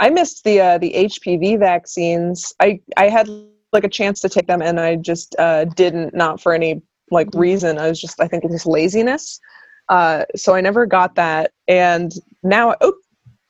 [0.00, 2.52] I missed the uh, the HPV vaccines.
[2.60, 3.50] I I had like a
[3.88, 6.14] chance to take them, and I just uh, didn't.
[6.14, 7.78] Not for any like reason.
[7.78, 9.40] I was just I think it was laziness.
[9.88, 12.94] Uh, so I never got that, and now oh,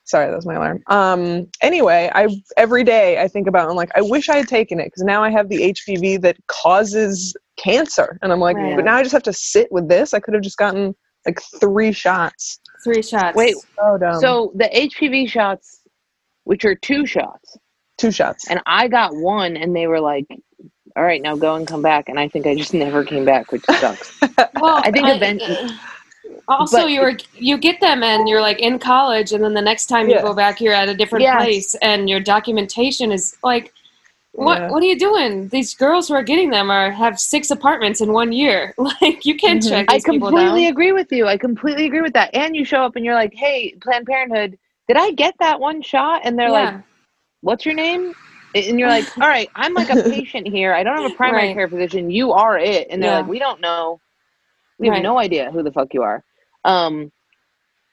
[0.04, 0.82] sorry, that was my alarm.
[0.88, 3.68] Um, anyway, I every day I think about.
[3.68, 6.36] I'm like, I wish I had taken it because now I have the HPV that
[6.48, 8.76] causes cancer, and I'm like, Right.
[8.76, 10.14] but now I just have to sit with this.
[10.14, 10.94] I could have just gotten
[11.26, 12.58] like three shots.
[12.84, 13.36] Three shots.
[13.36, 14.20] Wait, Oh, dumb.
[14.20, 15.82] so the HPV shots,
[16.44, 17.56] which are two shots,
[17.98, 18.48] two shots.
[18.50, 20.26] and I got one, and they were like,
[20.96, 23.52] "All right, now go and come back." And I think I just never came back,
[23.52, 24.18] which sucks.
[24.20, 25.42] well, I think event-
[26.48, 29.86] Also, but- you're you get them and you're like in college, and then the next
[29.86, 33.72] time you go back, you're at a different place, and your documentation is like,
[34.32, 34.70] what Yeah.
[34.70, 35.48] what are you doing?
[35.48, 38.74] These girls who are getting them are have six apartments in one year.
[39.02, 39.68] Like you can't Mhm.
[39.68, 41.26] check I completely agree with you.
[41.26, 42.30] I completely agree with that.
[42.34, 45.82] And you show up and you're like, "Hey, Planned Parenthood, did I get that one
[45.82, 46.74] shot?" And they're like,
[47.42, 48.14] "What's your name?"
[48.54, 50.72] And you're like, "All right, I'm like a patient here.
[50.72, 51.54] I don't have a primary Right.
[51.54, 52.10] care physician.
[52.10, 53.18] You are it." And they're Yeah.
[53.18, 54.00] like, "We don't know.
[54.82, 56.22] We have no idea who the fuck you are."
[56.64, 57.10] Um,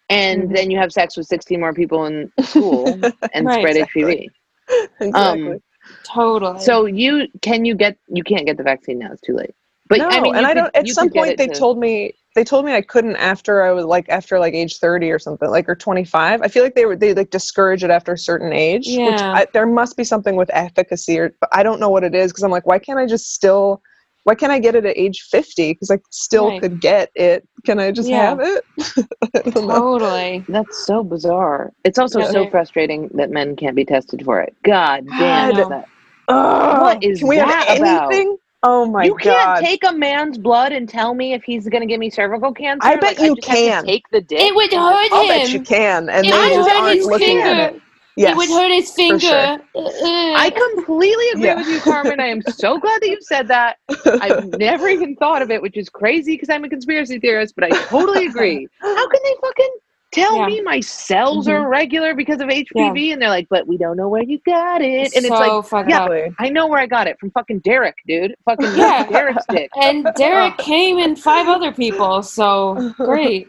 [0.10, 0.56] and Mhm.
[0.56, 2.86] then you have sex with 16 more people in school
[3.34, 4.32] and Right, spread exactly.
[4.68, 4.90] HPV.
[5.00, 5.52] exactly.
[5.54, 5.60] Um,
[6.04, 6.60] totally.
[6.60, 9.12] So you can you get you can't get the vaccine now.
[9.12, 9.52] It's too late.
[9.88, 10.76] But no, I mean, and I don't.
[10.76, 13.86] At some point, they to- told me they told me I couldn't after I was
[13.86, 16.42] like after like age thirty or something, like or twenty five.
[16.44, 18.86] I feel like they were they like discourage it after a certain age.
[18.86, 19.34] Which Yeah.
[19.36, 22.32] I, there must be something with efficacy, or but I don't know what it is
[22.32, 23.82] because I'm like, why can't I just still?
[24.30, 25.74] Why can't I get it at age fifty?
[25.74, 26.62] Because I still Right.
[26.62, 27.48] could get it.
[27.66, 28.30] Can I just Yeah.
[28.30, 28.64] have it?
[29.36, 29.82] I don't know.
[29.82, 30.46] totally.
[30.48, 31.74] That's so bizarre.
[31.84, 34.56] It's also Yeah, so frustrating that men can't be tested for it.
[34.64, 35.70] God damn God.
[35.70, 35.86] that.
[36.28, 38.14] What is can we that have about?
[38.62, 39.08] Oh my god.
[39.08, 42.12] you can't take a man's blood and tell me if he's going to give me
[42.12, 42.88] cervical cancer.
[42.88, 43.84] I bet Like, you just have to can.
[43.84, 44.42] take the dick.
[44.42, 47.06] It would and hurt I'll bet you can, and It they would just aren't his
[47.08, 47.82] looking at it.
[48.20, 48.32] Yes.
[48.34, 49.20] It would hurt his finger.
[49.20, 49.60] sure.
[49.76, 51.56] I completely agree Yeah.
[51.56, 52.20] with you, Carmen.
[52.20, 53.78] I am so glad that you said that.
[54.06, 57.64] I've never even thought of it, which is crazy because I'm a conspiracy theorist, but
[57.64, 58.68] I totally agree.
[58.82, 59.70] How can they fucking
[60.12, 60.48] tell Yeah.
[60.48, 61.54] me my cells Mhm.
[61.54, 63.14] are regular because of HPV?
[63.14, 65.16] And they're like, but we don't know where you got it.
[65.16, 66.28] And it's like, yeah.
[66.40, 68.36] I know where I got it from fucking Derek, dude.
[68.44, 69.06] Fucking Yeah.
[69.08, 69.70] Derek's dick.
[69.82, 73.48] And Derek came in five other people, so great.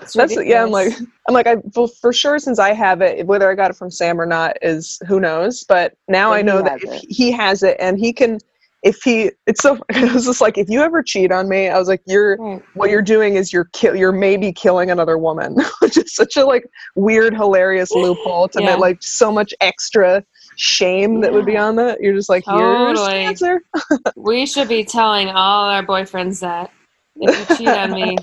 [0.00, 0.62] It's That's yeah.
[0.64, 0.92] I'm like.
[1.26, 3.90] I'm like I well, for sure since I have it, whether I got it from
[3.90, 5.64] Sam or not is who knows.
[5.64, 7.06] But now But I know that it.
[7.08, 8.38] he has it and he can,
[8.82, 9.78] if he, it's so.
[9.88, 12.60] It was just like if you ever cheat on me, I was like you're Right.
[12.74, 16.44] what you're doing is you're kill you're maybe killing another woman, which is such a
[16.44, 18.72] like weird hilarious loophole to Yeah.
[18.72, 20.22] make like so much extra
[20.56, 22.02] shame that would be on that.
[22.02, 23.24] You're just like here's Totally.
[23.24, 23.62] cancer.
[24.16, 26.70] We should be telling all our boyfriends that
[27.16, 28.18] if you cheat on me,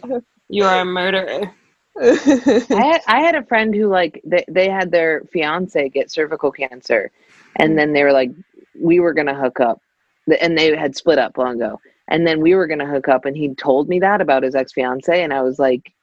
[0.49, 1.51] you are a murderer.
[2.01, 6.51] I had I had a friend who like they, they had their fiance get cervical
[6.51, 7.11] cancer,
[7.57, 8.31] and then they were like,
[8.79, 9.81] we were gonna hook up,
[10.41, 13.37] and they had split up long ago, and then we were gonna hook up, and
[13.37, 15.93] he told me that about his ex fiance, and I was like,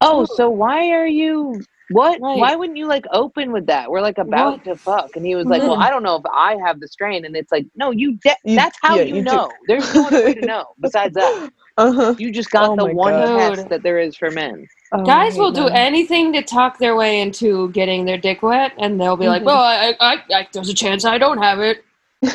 [0.00, 1.60] oh, oh, so why are you?
[1.90, 2.20] What?
[2.20, 2.38] Right.
[2.38, 3.90] Why wouldn't you like open with that?
[3.90, 4.64] We're like about What?
[4.64, 5.62] to fuck, and he was like.
[5.62, 5.82] "Well, mm-hmm.
[5.82, 8.16] I don't know if I have the strain," and it's like, "No, you.
[8.18, 9.30] De- You- that's how yeah, you, you do.
[9.30, 9.50] know.
[9.66, 11.50] There's no other way to know besides that.
[11.78, 12.14] Uh-huh.
[12.18, 13.54] You just got Oh the one God.
[13.54, 16.96] test that there is for men." Oh, Guys will hate do anything to talk their
[16.96, 19.46] way into getting their dick wet, and they'll be like, Mhm.
[19.46, 21.84] "Well, I, I, I, there's a chance I don't have it."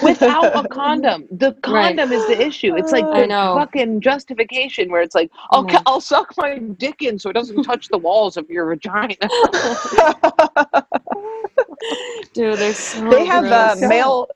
[0.01, 1.27] without a condom.
[1.31, 2.75] The condom is the issue.
[2.77, 3.53] It's like I the know.
[3.55, 7.33] fucking justification where it's like, I I'll, ca- I'll suck my dick in so it
[7.33, 9.15] doesn't touch the walls of your vagina.
[12.33, 14.27] Dude, they're so they have uh, male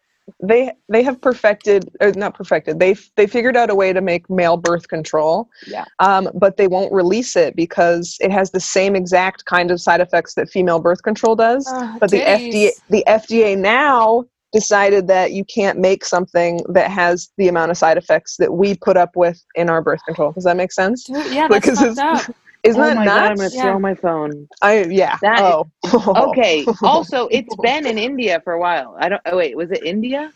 [0.42, 4.30] they they have perfected or not perfected they they figured out a way to make
[4.30, 5.86] male birth control Yeah.
[6.00, 10.02] um, but they won't release it because it has the same exact kind of side
[10.02, 15.32] effects that female birth control does Ah, but the fda the fda now decided that
[15.34, 19.16] you can't make something that has the amount of side effects that we put up
[19.16, 21.98] with in our birth control does that make sense Dude, yeah, that's because it's-
[22.30, 22.36] up.
[22.68, 23.78] Isn't oh that my god, I'm gonna throw Yeah.
[23.78, 24.48] my phone.
[24.62, 25.68] i yeah That oh.
[25.86, 26.66] is- oh Okay.
[26.84, 28.96] also, it's been in India for a while.
[29.00, 29.22] I don't.
[29.26, 30.32] Oh wait, was it India?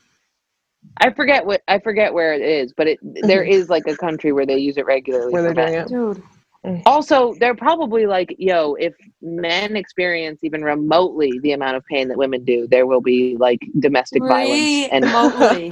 [0.97, 3.51] I forget what I forget where it is, but it there mm-hmm.
[3.51, 5.31] is like a country where they use it regularly.
[5.31, 5.87] where they're men.
[5.87, 6.23] doing it Dude,
[6.65, 6.81] mm.
[6.85, 12.17] Also, they're probably like, yo, if men experience even remotely the amount of pain that
[12.17, 15.71] women do, there will be like domestic violence and remotely.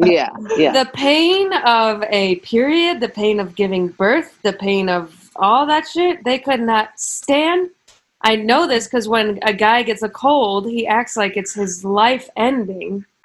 [0.00, 0.72] yeah, yeah.
[0.72, 5.86] the pain of a period, the pain of giving birth, the pain of all that
[5.86, 7.70] shit, they could not stand.
[8.22, 11.84] I know this because when a guy gets a cold, he acts like it's his
[11.84, 13.04] life ending.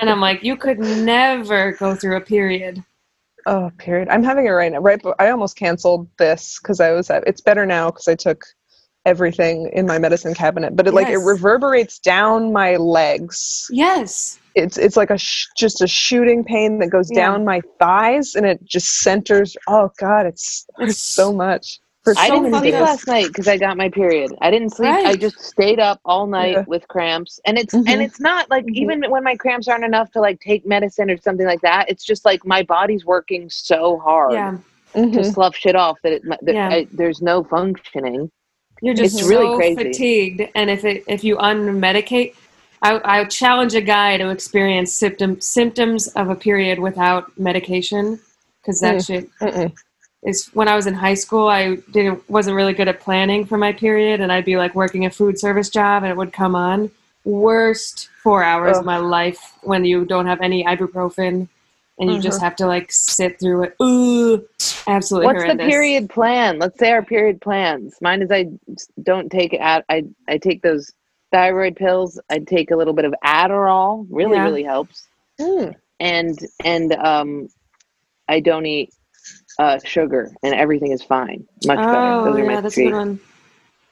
[0.00, 2.84] And I'm like, you could never go through a period.
[3.46, 4.08] Oh, period.
[4.08, 4.78] I'm having it right now.
[4.78, 7.24] Right, I almost canceled this because I was at.
[7.26, 8.44] It's better now because I took
[9.06, 13.68] everything in my medicine cabinet, but it like it reverberates down my legs.
[13.70, 14.38] Yes.
[14.54, 17.26] It's it's like a sh- just a shooting pain that goes Yeah.
[17.26, 19.56] down my thighs, and it just centers.
[19.68, 21.78] Oh God, it's hurts so much.
[22.04, 22.80] For I so didn't many sleep days.
[22.80, 24.32] last night because I got my period.
[24.40, 24.90] I didn't sleep.
[24.90, 26.64] I just stayed up all night Yeah.
[26.66, 27.88] with cramps, and it's Mhm.
[27.88, 28.74] and it's not like Mhm.
[28.74, 31.86] even when my cramps aren't enough to like take medicine or something like that.
[31.90, 34.56] It's just like my body's working so hard Yeah.
[34.94, 35.34] to Mhm.
[35.34, 36.68] slough shit off that, it, that Yeah.
[36.70, 38.30] I, there's no functioning.
[38.80, 39.82] You're just It's really crazy.
[39.84, 42.36] fatigued, and if it if you unmedicate,
[42.82, 48.20] I, I challenge a guy to experience symptom symptoms of a period without medication,
[48.60, 49.06] because that Mm.
[49.06, 49.72] shit Mm-mm.
[50.22, 50.46] is.
[50.54, 53.72] When I was in high school, I didn't wasn't really good at planning for my
[53.72, 56.90] period, and I'd be like working a food service job, and it would come on.
[57.24, 58.80] Worst four hours Ugh.
[58.80, 61.48] of my life when you don't have any ibuprofen,
[61.98, 62.42] and you just Mhm.
[62.44, 63.76] have to like sit through it.
[63.82, 64.46] Ooh,
[64.86, 65.66] absolutely What's horrendous.
[65.66, 66.58] the period plan?
[66.58, 67.96] Let's say our period plans.
[68.00, 68.46] Mine is I
[69.02, 70.92] don't take ad, I I take those
[71.32, 72.20] thyroid pills.
[72.30, 74.06] I take a little bit of Adderall.
[74.10, 74.44] Really, Yeah.
[74.44, 75.06] really helps.
[75.40, 75.74] Mm.
[76.00, 77.48] And and um,
[78.28, 78.90] I don't eat
[79.58, 81.44] uh, sugar, and everything is fine.
[81.66, 81.90] Much better.
[81.90, 82.84] Oh, Those are yeah, my that's three.
[82.84, 83.20] good one.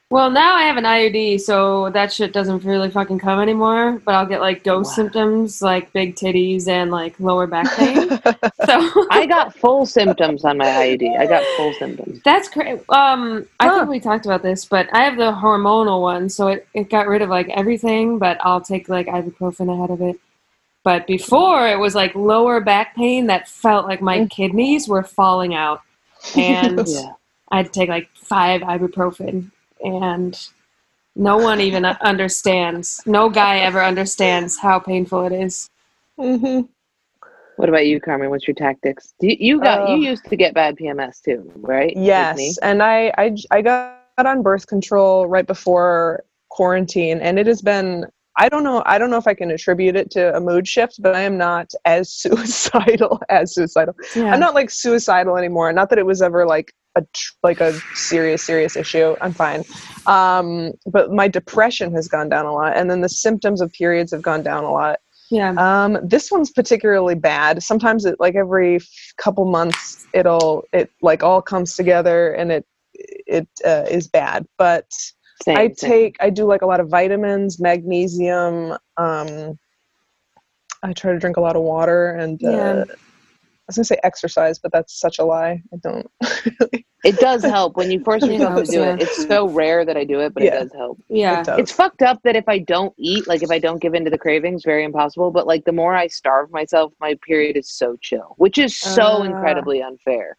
[0.09, 4.01] Well, now I have an IUD, so that shit doesn't really fucking come anymore.
[4.05, 4.95] But I'll get like ghost Wow.
[4.95, 8.07] symptoms, like big titties and like lower back pain.
[8.65, 11.19] so I got full symptoms on my IUD.
[11.19, 12.21] I got full symptoms.
[12.23, 12.79] that's great.
[12.87, 16.65] Um, I think we talked about this, but I have the hormonal one, so it,
[16.73, 18.17] it got rid of like everything.
[18.17, 20.17] But I'll take like ibuprofen ahead of it.
[20.85, 24.29] But before it was like lower back pain that felt like my Mm.
[24.29, 25.81] kidneys were falling out,
[26.33, 27.11] and Yeah.
[27.51, 29.51] I'd take like five ibuprofen,
[29.83, 30.37] and
[31.15, 33.01] no one even understands.
[33.05, 35.69] No guy ever understands how painful it is.
[36.17, 36.61] hmm
[37.55, 38.29] What about you, Carmen?
[38.29, 39.13] What's your tactics?
[39.19, 41.95] You, you got Uh, you used to get bad PMS too, right?
[41.97, 47.61] Yes, and I, I I got on birth control right before quarantine, and it has
[47.61, 48.05] been.
[48.39, 48.83] I don't know.
[48.85, 51.37] I don't know if I can attribute it to a mood shift, but I am
[51.37, 53.95] not as suicidal as suicidal.
[54.15, 54.31] Yeah.
[54.31, 55.73] I'm not like suicidal anymore.
[55.73, 57.03] Not that it was ever like a
[57.43, 59.15] like a serious serious issue.
[59.21, 59.63] I'm fine.
[60.05, 64.11] Um, but my depression has gone down a lot, and then the symptoms of periods
[64.11, 64.99] have gone down a lot.
[65.29, 65.51] yeah.
[65.57, 67.61] Um, this one's particularly bad.
[67.61, 72.65] Sometimes it like every f- couple months it'll it like all comes together and it
[72.93, 74.47] it uh, is bad.
[74.57, 74.85] But
[75.43, 75.89] Same, I same.
[75.91, 78.77] take I do like a lot of vitamins, magnesium.
[78.97, 79.59] Um,
[80.83, 82.83] I try to drink a lot of water and uh, Yeah.
[82.89, 82.93] I
[83.67, 85.61] was gonna say exercise, but that's such a lie.
[85.73, 86.09] I don't.
[87.03, 89.01] It does help when you force It yourself helps, to do it.
[89.01, 90.55] It's so rare that I do it, but Yeah.
[90.55, 90.97] it does help.
[91.07, 91.39] yeah.
[91.39, 91.59] It does.
[91.59, 94.09] It's fucked up that if I don't eat, like if I don't give in to
[94.09, 95.31] the cravings, very impossible.
[95.31, 99.03] But like the more I starve myself, my period is so chill, which is so
[99.03, 99.23] Ah.
[99.23, 100.37] incredibly unfair.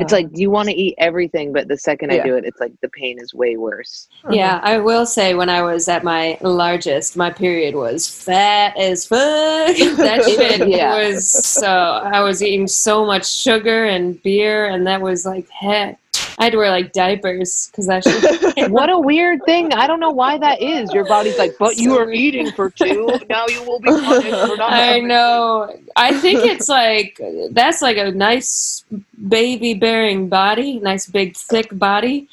[0.00, 0.16] It's Ah.
[0.16, 2.88] like you want to eat everything, but the second I do it, it's like the
[2.90, 4.08] pain is way worse.
[4.30, 9.06] Yeah, I will say when I was at my largest, my period was fat as
[9.06, 9.18] fuck.
[9.98, 10.96] that shit Yeah.
[11.08, 11.68] was so.
[11.70, 15.98] I was eating so much sugar and beer, and that was like heck.
[16.38, 18.70] I had to wear like diapers because that shit.
[18.70, 19.72] What a weird thing.
[19.72, 20.92] I don't know why that is.
[20.92, 23.10] Your body's like, but you are eating for two.
[23.28, 24.72] Now you will be punished for not.
[24.72, 25.78] I having-" know.
[25.96, 28.84] I think it's like that's like a nice
[29.28, 32.28] baby bearing body, nice big thick body.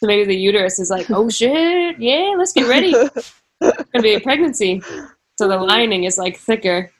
[0.00, 2.94] So maybe the uterus is like, oh shit, yeah, let's get ready.
[2.94, 4.82] It's gonna be a pregnancy.
[5.38, 6.90] So the lining is like thicker.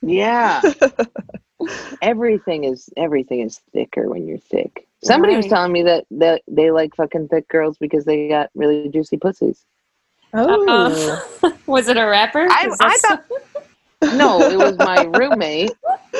[0.00, 0.62] Yeah.
[2.02, 4.87] everything is everything is thicker when you're thick.
[5.04, 8.88] Somebody was telling me that, that they like fucking thick girls because they got really
[8.88, 9.64] juicy pussies.
[10.34, 12.46] Oh, was it a rapper?
[12.50, 13.24] I- I thought-
[14.16, 15.72] No, it was my roommate,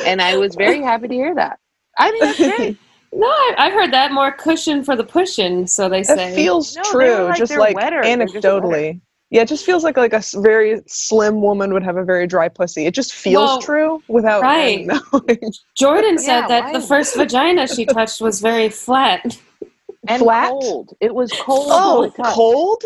[0.05, 1.59] and I was very happy to hear that.
[1.97, 2.77] I think that's great.
[3.13, 5.67] no, I, I've heard that more cushion for the pushing.
[5.67, 6.31] So they say.
[6.31, 7.23] it feels No, true.
[7.25, 8.01] like just like wetter.
[8.01, 9.01] They're just anecdotally.
[9.31, 12.25] Yeah, it just feels like like a s- very slim woman would have a very
[12.25, 12.85] dry pussy.
[12.87, 14.85] It just feels Well, true without right.
[14.87, 15.51] knowing.
[15.77, 19.37] Jordan said Yeah, that why the first vagina she touched was very flat
[20.07, 20.49] And Flat?
[20.49, 20.93] cold.
[20.99, 21.67] It was cold.
[22.15, 22.83] to Oh, cold?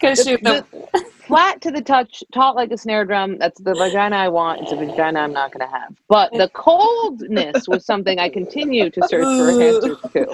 [0.00, 0.36] because she.
[0.36, 3.38] The- The, Flat to the touch, taut like a snare drum.
[3.38, 4.60] That's the vagina I want.
[4.60, 5.94] It's a vagina I'm not going to have.
[6.06, 10.26] But the coldness was something I continue to search for answers to.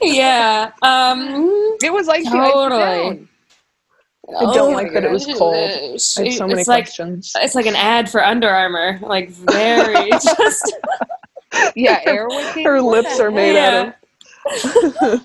[0.00, 0.72] Yeah.
[0.82, 3.28] Um, It was like she iced it Totally.
[4.40, 5.54] I don't like that it was cold.
[5.54, 7.32] I have so many it's like questions.
[7.36, 8.98] it's like an ad for Under Armour.
[9.02, 10.72] Like very just
[11.74, 12.64] Yeah, air wicking.
[12.64, 13.86] Her lips are made heck?
[13.88, 13.94] out
[14.46, 15.18] yeah.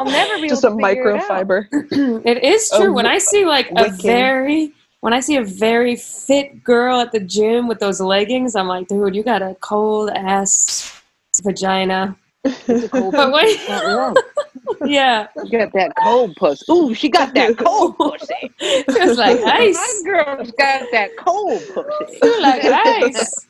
[0.00, 1.46] I'll never be just able a to figure it out.
[1.46, 2.22] microfiber.
[2.26, 2.92] It is Oh, true.
[2.92, 7.20] when I see like a very when I see a very fit girl at the
[7.20, 10.98] gym with those leggings, I'm like, dude, you got a cold ass
[11.42, 12.16] vagina.
[12.44, 13.32] It's a cold But pussy.
[13.32, 13.84] wait- It's not
[14.76, 14.88] warm.
[14.90, 16.64] Yeah, She got that cold pussy.
[16.72, 18.50] Ooh, she got that cold pussy.
[18.58, 19.74] feels like ice.
[19.76, 22.18] My girl's got that cold pussy.
[22.20, 23.46] Feel like ice.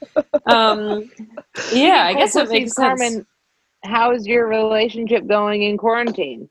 [0.47, 1.11] Um,
[1.73, 3.01] yeah, I guess it makes sense.
[3.01, 3.27] Carmen,
[3.85, 6.49] how's your relationship going in quarantine?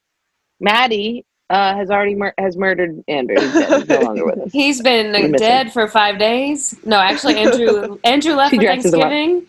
[0.60, 3.38] Maddie uh, has already mur- has murdered Andrew.
[3.40, 3.54] He's.
[3.68, 4.52] He's no longer with us.
[4.54, 6.74] He's been dead for five days.
[6.86, 9.10] No, actually, Andrew Andrew left for dresses him up.
[9.10, 9.48] Thanksgiving.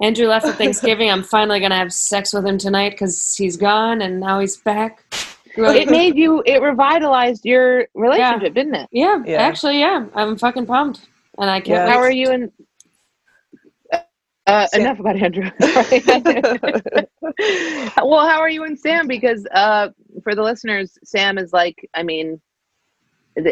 [0.00, 1.10] Andrew left for Thanksgiving.
[1.10, 5.04] I'm finally gonna have sex with him tonight because he's gone and now he's back.
[5.56, 6.42] Really- It made you.
[6.46, 8.88] It revitalized your relationship, didn't it?
[8.92, 9.42] yeah, Yeah.
[9.42, 10.06] actually, yeah.
[10.14, 11.00] I'm fucking pumped,
[11.38, 11.68] and I can't.
[11.68, 11.86] Yeah.
[11.86, 12.52] wait How are you in?
[14.46, 15.50] Uh, enough about Andrew.
[18.02, 19.06] Well, how are you and Sam?
[19.06, 19.88] Because uh,
[20.22, 22.40] for the listeners, Sam is like, I mean, th-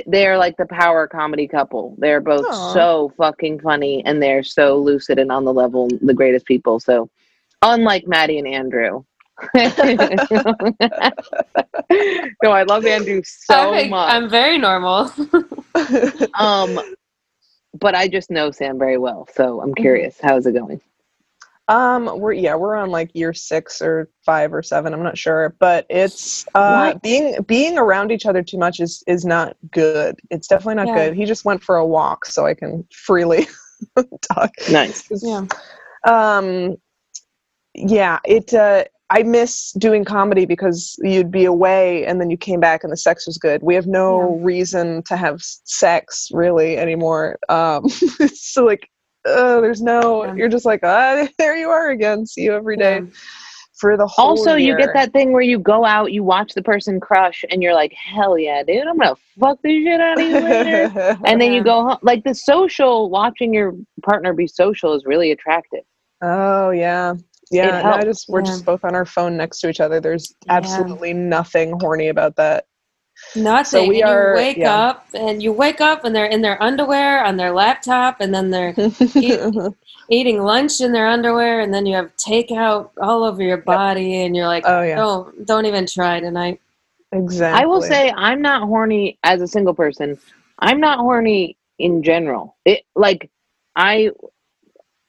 [0.07, 1.95] they're like the power comedy couple.
[1.99, 2.73] They're both Aw.
[2.73, 6.81] so fucking funny, and they're so lucid and on the level, the greatest people.
[6.81, 7.09] So,
[7.63, 9.05] unlike Maddie and Andrew.
[9.55, 9.65] no,
[12.51, 14.13] I love Andrew so I much.
[14.13, 15.11] I'm very normal.
[16.35, 16.79] Um,
[17.79, 20.19] but I just know Sam very well, so I'm curious.
[20.21, 20.81] How's it going?
[21.71, 24.93] Um, we're yeah, we're on like year six or five or seven.
[24.93, 27.03] I'm not sure, but it's uh, What?
[27.03, 30.19] being being around each other too much is is not good.
[30.31, 30.95] It's definitely not Yeah.
[30.95, 31.15] good.
[31.17, 33.47] He just went for a walk, so I can freely
[34.35, 34.51] talk.
[34.71, 35.05] Nice.
[35.23, 35.47] yeah.
[36.07, 36.77] Um,
[37.75, 38.53] yeah, it.
[38.53, 42.93] Uh, I miss doing comedy because you'd be away and then you came back and
[42.93, 43.61] the sex was good.
[43.61, 47.37] We have no reason to have sex really anymore.
[47.49, 47.87] Um,
[48.21, 48.89] it's so like,
[49.27, 50.25] uh, there's no.
[50.25, 50.35] Yeah.
[50.35, 52.27] You're just like, ah, there you are again.
[52.27, 53.07] See you every day Yeah.
[53.79, 54.31] for the whole.
[54.31, 57.63] Also, you get that thing where you go out, you watch the person crush, and
[57.63, 61.19] you're like, hell yeah, dude, I'm gonna fuck the shit out of you later.
[61.25, 61.99] and then you go home.
[62.03, 65.81] Like the social, watching your partner be social is really attractive.
[66.23, 67.15] Oh yeah.
[67.53, 68.47] Yeah, no, I just we're Yeah.
[68.47, 69.99] just both on our phone next to each other.
[70.01, 70.53] There's Yeah.
[70.59, 72.67] absolutely nothing horny about that.
[73.37, 73.89] Nothing.
[73.89, 74.75] we and are- you wake yeah.
[74.75, 78.51] up and you wake up and they're in their underwear on their laptop and then
[78.51, 78.75] they're
[80.11, 84.35] eating lunch in their underwear and then you have takeout all over your body and
[84.37, 84.97] you're like, Oh, yeah.
[84.97, 86.61] don't don't even try tonight.
[87.13, 87.63] exactly.
[87.63, 90.19] I will say, I'm not horny as a single person.
[90.59, 92.57] I'm not horny in general.
[92.65, 93.31] It like
[93.77, 94.11] I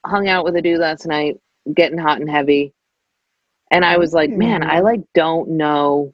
[0.06, 1.40] hung out with a dude last night,
[1.74, 2.74] getting hot and heavy,
[3.72, 6.14] and I oh, was like, man, I like don't know.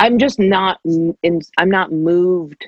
[0.00, 1.42] I'm just not in.
[1.58, 2.66] I'm not moved.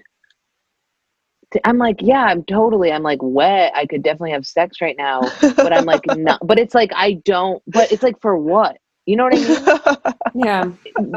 [1.52, 2.92] To, I'm like, yeah, I'm totally.
[2.92, 3.72] I'm like wet.
[3.76, 6.40] I could definitely have sex right now, but I'm like, not.
[6.46, 7.62] But it's like I don't.
[7.68, 8.78] But it's like for what?
[9.06, 9.58] You know what I mean?
[10.34, 10.72] Yeah.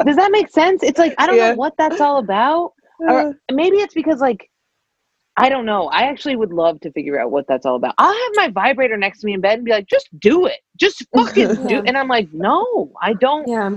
[0.06, 0.84] Does that make sense?
[0.84, 1.40] It's like I don't Yeah.
[1.40, 2.74] know what that's all about.
[3.08, 4.50] Or maybe it's because like
[5.38, 5.88] I don't know.
[5.88, 7.96] I actually would love to figure out what that's all about.
[7.98, 10.60] I'll have my vibrator next to me in bed and be like, just do it.
[10.78, 13.72] Just fucking do and I'm like, no, I don't Yeah.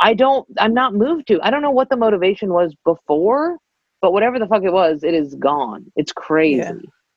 [0.00, 1.40] I don't I'm not moved to.
[1.42, 3.58] I don't know what the motivation was before,
[4.00, 5.90] but whatever the fuck it was, it is gone.
[5.96, 6.58] It's crazy.
[6.58, 6.72] Yeah.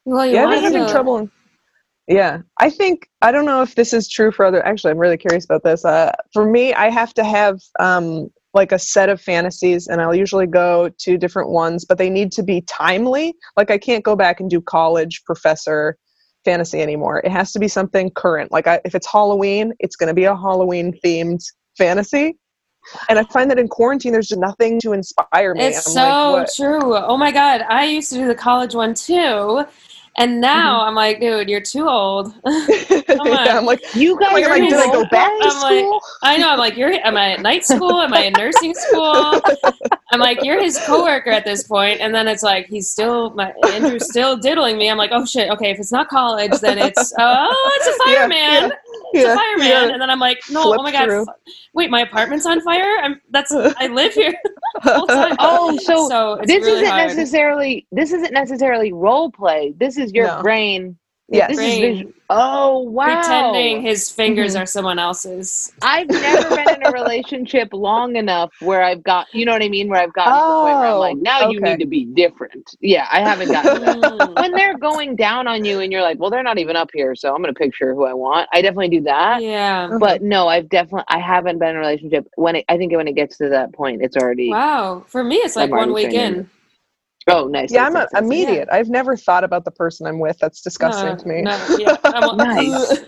[0.06, 1.30] Well, you yeah, I've want having trouble.
[2.08, 4.64] Yeah, I think I don't know if this is true for other.
[4.64, 5.84] Actually, I'm really curious about this.
[5.84, 10.14] Uh, for me, I have to have um, like a set of fantasies, and I'll
[10.14, 13.34] usually go to different ones, but they need to be timely.
[13.58, 15.98] Like I can't go back and do college professor
[16.46, 17.22] fantasy anymore.
[17.26, 18.52] It has to be something current.
[18.52, 21.44] Like I, if it's Halloween, it's going to be a Halloween themed
[21.76, 22.38] fantasy.
[23.10, 25.64] And I find that in quarantine, there's just nothing to inspire me.
[25.66, 26.96] It's I'm so like, true.
[26.96, 29.66] Oh my god, I used to do the college one too.
[30.18, 30.88] And now Mm-hmm.
[30.90, 32.34] I'm like, dude, you're too old.
[32.46, 35.62] yeah, I'm like, You guys like, am I, are did I go back to I'm
[35.62, 36.50] like- I know.
[36.52, 36.92] I'm like, you're.
[36.92, 38.00] Am I at night school?
[38.02, 39.42] Am I in nursing school?
[40.12, 41.76] I'm like, you're his coworker at this point.
[41.76, 44.90] point, and then it's like he's still my Andrew's still diddling me.
[44.90, 45.50] I'm like, oh shit.
[45.52, 48.72] Okay, if it's not college, then it's oh, it's a Yeah, fireman.
[49.14, 49.68] It's yeah, a fireman.
[49.68, 49.90] yeah.
[49.92, 51.26] And then I'm like, no, Flip oh my god, through.
[51.74, 52.98] wait, my apartment's on fire.
[53.02, 54.34] I'm that's I live here
[54.84, 55.36] the whole time.
[55.40, 57.08] Oh, so so this really isn't hard.
[57.10, 59.74] necessarily this isn't necessarily role play.
[59.78, 60.42] This is your No.
[60.42, 60.98] brain.
[61.28, 61.50] Yes.
[61.50, 61.96] This is Brain.
[61.98, 63.06] visu- Oh wow!
[63.22, 64.62] pretending his fingers Mhm.
[64.62, 65.72] are someone else's.
[65.82, 69.70] I've never been in a relationship long enough where I've got, you know what I
[69.70, 71.86] mean, where I've gotten to the point where I'm Oh, like, now you need to
[71.88, 72.76] be different.
[72.80, 73.74] Yeah, I haven't gotten.
[73.76, 73.96] to that.
[73.98, 74.40] Mm.
[74.40, 77.16] when they're going down on you and you're like, well, they're not even up here,
[77.16, 78.48] so I'm gonna picture who I want.
[78.54, 79.42] I definitely do that.
[79.42, 79.98] yeah.
[80.00, 83.08] But no, I've definitely I haven't been in a relationship when it, I think when
[83.08, 85.04] it gets to that point, it's already Wow.
[85.08, 86.38] For me, it's like I'm one already week training.
[86.42, 86.50] in.
[87.30, 87.72] Oh nice.
[87.72, 88.22] Yeah, nice, I'm nice, a, nice, nice.
[88.24, 88.70] immediate.
[88.72, 90.38] I've never thought about the person I'm with.
[90.40, 91.42] That's disgusting No, to me.
[91.42, 93.04] no, yeah, I'm, Nice.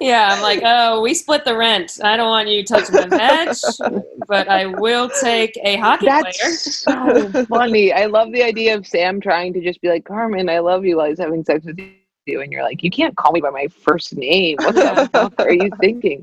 [0.00, 1.98] yeah, I'm like, oh, we split the rent.
[2.02, 3.56] I don't want you touching my veg,
[4.28, 6.22] but I will take a hockey player.
[6.22, 7.92] That's so funny.
[7.92, 10.96] I love the idea of Sam trying to just be like, Carmen, I love you
[10.98, 11.92] while he's having sex with you.
[12.26, 14.56] you and you're like, you can't call me by my first name.
[14.60, 16.22] What the fuck are you thinking?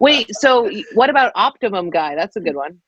[0.00, 2.14] Wait, so what about Optimum Guy?
[2.14, 2.80] That's a good one.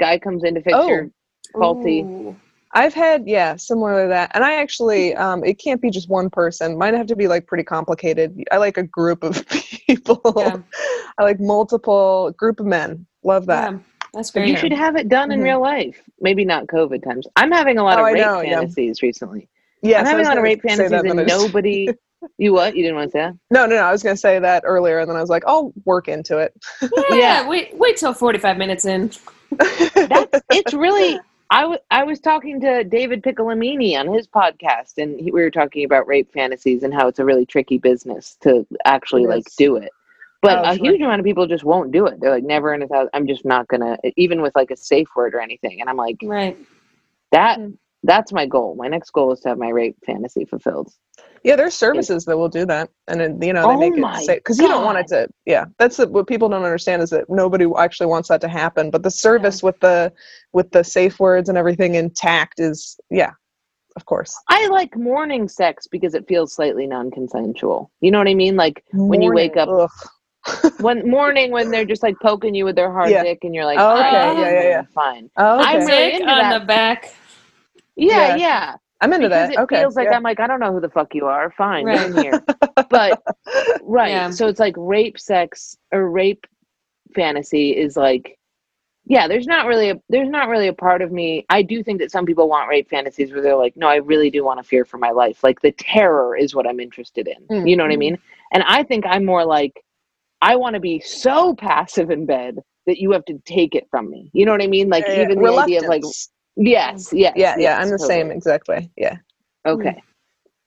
[0.00, 0.88] Guy comes in to fix Oh.
[0.88, 1.10] your
[1.52, 2.00] faulty.
[2.02, 2.36] Ooh.
[2.74, 6.28] I've had yeah, similar to that, and I actually um, it can't be just one
[6.28, 6.76] person.
[6.76, 8.38] Mine have to be like pretty complicated.
[8.52, 9.46] I like a group of
[9.86, 10.20] people.
[10.36, 10.58] Yeah.
[11.18, 13.06] I like multiple group of men.
[13.24, 13.72] Love that.
[13.72, 13.78] Yeah,
[14.12, 15.44] that's You should have it done in Mhm.
[15.44, 16.02] real life.
[16.20, 17.26] Maybe not COVID times.
[17.36, 18.58] I'm having a lot Oh, of I rape know, yeah.
[18.60, 19.48] fantasies recently.
[19.82, 21.44] Yeah, I'm I having a lot of rape say fantasies that, and but I was-
[21.46, 21.88] nobody.
[22.36, 22.76] you what?
[22.76, 23.34] You didn't want to say that?
[23.50, 23.82] No, no, no.
[23.82, 26.36] I was going to say that earlier, and then I was like, I'll work into
[26.38, 26.52] it.
[26.82, 27.48] yeah, Yeah.
[27.48, 29.10] wait, wait till 45 minutes in.
[29.58, 31.18] That's it's really.
[31.50, 35.50] I wa- I was talking to David Piccolomini on his podcast, and he, we were
[35.50, 39.44] talking about rape fantasies and how it's a really tricky business to actually It like
[39.56, 39.90] do it.
[40.42, 40.84] But Oh, a sure.
[40.84, 42.20] huge amount of people just won't do it.
[42.20, 43.10] They're like, never in a thousand.
[43.14, 45.80] I'm just not gonna, even with like a safe word or anything.
[45.80, 46.56] And I'm like, Right.
[47.32, 47.58] that.
[47.58, 47.76] Mm.
[48.02, 48.74] That's my goal.
[48.76, 50.92] My next goal is to have my rape fantasy fulfilled.
[51.42, 54.24] yeah, there's services that will do that, and then, you know they Oh make it
[54.24, 55.28] safe because you don't want it to.
[55.46, 58.90] Yeah, that's the, what people don't understand is that nobody actually wants that to happen.
[58.90, 60.12] But the service with the
[60.52, 63.32] with the safe words and everything intact is yeah,
[63.96, 64.36] of course.
[64.48, 67.90] I like morning sex because it feels slightly non-consensual.
[68.00, 68.54] You know what I mean?
[68.56, 70.72] Like when you wake up, Ugh.
[70.80, 73.24] when morning when they're just like poking you with their hard Yeah.
[73.24, 74.10] dick, and you're like, Oh, okay.
[74.36, 74.82] "Ah, Yeah, yeah, yeah.
[74.94, 75.30] fine.
[75.36, 75.68] Oh, okay.
[75.68, 76.60] I'm I'm, really into on that.
[76.60, 77.12] the back.
[77.98, 78.36] Yeah, Yeah.
[78.36, 78.76] yeah.
[79.00, 79.54] I'm into because that.
[79.54, 80.16] it okay, feels like yeah.
[80.16, 81.50] I'm like I don't know who the fuck you are.
[81.52, 81.98] Fine, Right.
[81.98, 82.44] get in here.
[82.90, 83.22] But
[83.82, 84.30] right, Yeah.
[84.30, 86.46] so it's like rape sex or rape
[87.14, 88.38] fantasy is like,
[89.04, 89.28] yeah.
[89.28, 91.44] There's not really a there's not really a part of me.
[91.48, 94.30] I do think that some people want rape fantasies where they're like, no, I really
[94.30, 95.42] do want to fear for my life.
[95.44, 97.46] Like the terror is what I'm interested in.
[97.48, 97.68] Mm.
[97.70, 98.18] You know what I mean?
[98.52, 99.82] And I think I'm more like,
[100.40, 104.10] I want to be so passive in bed that you have to take it from
[104.10, 104.30] me.
[104.32, 104.88] You know what I mean?
[104.88, 105.22] Like Yeah, yeah.
[105.24, 106.30] even the idea of like, Reluctance.
[106.58, 108.06] Yes, yes, yeah, yeah, I'm the totally.
[108.06, 108.90] same exact way.
[108.96, 109.18] Yeah.
[109.66, 110.02] Okay.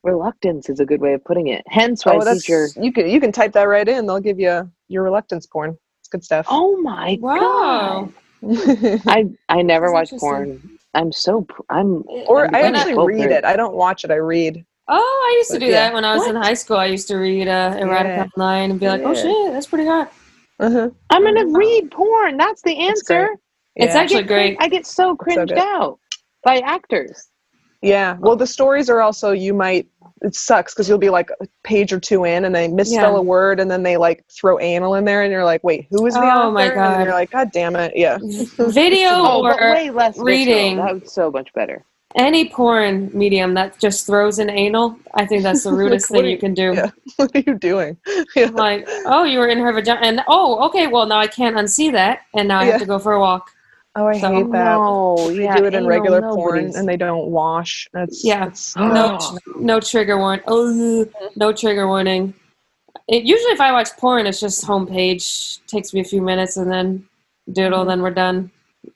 [0.03, 1.63] Reluctance is a good way of putting it.
[1.67, 2.73] Hence why Oh, that's teacher.
[2.81, 4.05] you can you can type that right in.
[4.07, 5.77] They'll give you your reluctance porn.
[6.01, 6.47] It's good stuff.
[6.47, 7.39] Oh my Wow.
[7.39, 8.13] god!
[9.07, 10.61] I I never That's watch porn.
[10.93, 13.45] I'm so I'm or I'm I actually go read it.
[13.45, 14.11] I don't watch it.
[14.11, 14.65] I read.
[14.87, 15.73] Oh, I used to But do yeah.
[15.73, 16.77] that when I was in high school.
[16.77, 18.25] I used to read uh, erotica Yeah.
[18.35, 20.13] online and be like, "Oh shit, that's pretty hot."
[20.59, 20.89] Uh-huh.
[21.09, 22.37] I'm gonna read porn.
[22.37, 23.01] That's the It's
[23.77, 23.83] great.
[23.89, 23.89] answer.
[23.89, 23.99] It's Yeah.
[23.99, 24.57] I actually get great.
[24.59, 25.57] I get so cringed good.
[25.57, 25.99] out
[26.43, 27.27] by actors.
[27.81, 28.17] Yeah.
[28.19, 29.87] Well, the stories are also you might
[30.23, 33.17] it sucks because you'll be like a page or two in and they misspell Yeah.
[33.17, 36.05] a word and then they like throw anal in there and you're like, wait, who
[36.05, 36.51] is the Oh author?
[36.51, 37.03] my And God.
[37.05, 38.19] you're like, God damn it, yeah.
[38.59, 40.25] Video Oh, or way less visceral.
[40.27, 40.77] reading.
[40.77, 41.83] That was so much better.
[42.13, 46.25] any porn medium that just throws in anal, I think that's the rudest What thing
[46.25, 46.73] you you- can do.
[46.75, 46.91] yeah.
[47.15, 47.97] what are you doing?
[48.35, 48.47] Yeah.
[48.53, 51.91] Like, oh, you were in her vagina, and oh, okay, well now I can't unsee
[51.93, 52.71] that, and now I Yeah.
[52.73, 53.49] have to go for a walk.
[53.95, 54.75] Oh, I So- hate that.
[54.75, 57.87] No, They yeah, do it in regular porn nobody's- and they don't wash.
[57.93, 58.43] That's Yeah.
[58.47, 59.19] it's- No,
[59.57, 60.43] no trigger warning.
[60.47, 62.33] Oh, no trigger warning.
[63.07, 65.59] It, usually, if I watch porn, it's just homepage.
[65.67, 67.05] Takes me a few minutes, and then
[67.51, 68.51] doodle, then we're done.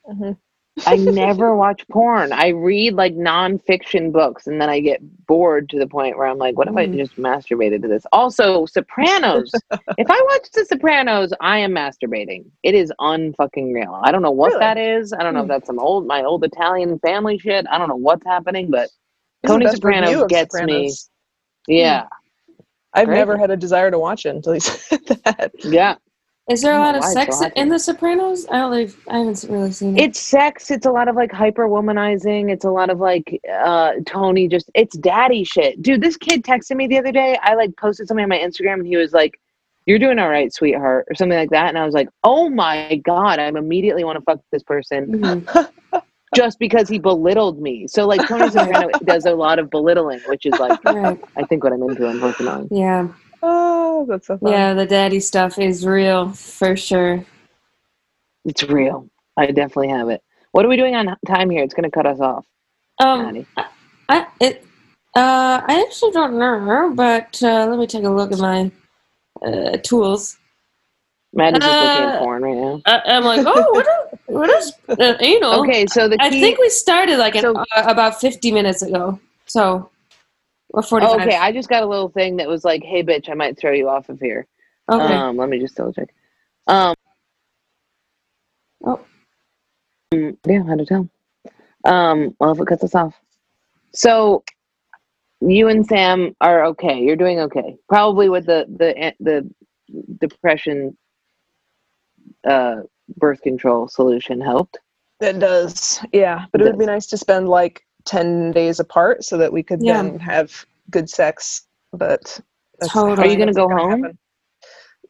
[0.09, 0.37] Mhm.
[0.85, 2.33] I never watch porn.
[2.33, 6.37] I read like nonfiction books and then I get bored to the point where I'm
[6.37, 6.97] like, what if I Mm.
[6.97, 8.05] just masturbated to this?
[8.11, 9.51] Also, Sopranos.
[9.97, 12.45] if I watch The Sopranos, I am masturbating.
[12.63, 13.99] It is unfucking real.
[14.03, 14.59] I don't know what Really?
[14.59, 15.13] that is.
[15.13, 15.49] I don't know if Hmm.
[15.49, 17.65] that's some old my old Italian family shit.
[17.71, 18.89] I don't know what's happening, but
[19.43, 20.89] the Tony Soprano gets me.
[20.89, 21.09] Sopranos.
[21.67, 22.07] yeah.
[22.93, 23.17] I've Great.
[23.17, 25.51] never had a desire to watch it until he said that.
[25.63, 25.95] Yeah.
[26.49, 27.69] Is there a lot of sex so in.
[27.69, 28.45] The Sopranos?
[28.49, 28.71] I don't.
[28.71, 30.03] Really, I haven't really seen it.
[30.03, 30.69] It's sex.
[30.69, 32.51] It's a lot of like hyper womanizing.
[32.51, 35.81] It's a lot of like uh Tony just it's daddy shit.
[35.81, 37.37] Dude, this kid texted me the other day.
[37.41, 39.39] I like posted something on my Instagram and he was like,
[39.87, 41.69] You're doing all right, sweetheart, or something like that.
[41.69, 45.71] And I was like, Oh my god, I immediately want to fuck this person Mhm.
[46.35, 47.87] just because he belittled me.
[47.87, 51.19] So like Tony Soprano does a lot of belittling, which is like Right.
[51.37, 52.67] I think what I'm into, I'm working on.
[52.69, 53.07] Yeah.
[53.47, 54.51] Oh, that's so fun.
[54.51, 54.73] Yeah.
[54.73, 57.23] The daddy stuff is real for sure.
[58.43, 59.07] It's real.
[59.37, 60.21] I definitely have it.
[60.51, 61.63] What are we doing on time here?
[61.63, 62.45] It's gonna cut us off.
[62.99, 63.23] Um.
[63.23, 63.45] Maddie.
[64.09, 64.63] I it.
[65.15, 65.61] Uh.
[65.67, 68.71] I actually don't know, but uh, let me take a look at my
[69.45, 70.37] uh, tools.
[71.33, 72.81] Maddie's just looking at Uh, porn right now.
[72.85, 73.85] I, I'm like, oh, what?
[73.87, 75.61] Is, what is uh, anal?
[75.63, 79.19] Okay, so the I think we started like an, So- uh, about 50 minutes ago.
[79.45, 79.89] So,
[80.75, 81.21] or 45.
[81.21, 83.71] Okay, I just got a little thing that was like, "Hey, bitch, I might throw
[83.71, 84.45] you off of here."
[84.91, 85.13] Okay.
[85.13, 86.13] Um, let me just double check.
[86.67, 86.93] Um,
[88.83, 88.99] Oh.
[90.13, 91.09] mm, yeah, how to tell?
[91.85, 93.15] Um, well, if it cuts us off,
[93.93, 94.43] so
[95.39, 96.99] you and Sam are okay.
[96.99, 97.77] You're doing okay.
[97.87, 99.49] Probably with the the the
[100.19, 100.97] depression
[102.45, 102.81] uh,
[103.17, 104.77] birth control solution helped.
[105.21, 106.03] It does.
[106.11, 106.45] Yeah.
[106.51, 109.63] But It it would be nice to spend like 10 days apart so that we
[109.63, 110.01] could Yeah.
[110.01, 112.39] then have good sex but
[112.89, 113.27] Totally.
[113.27, 114.03] Are you gonna go home?
[114.03, 114.17] happen.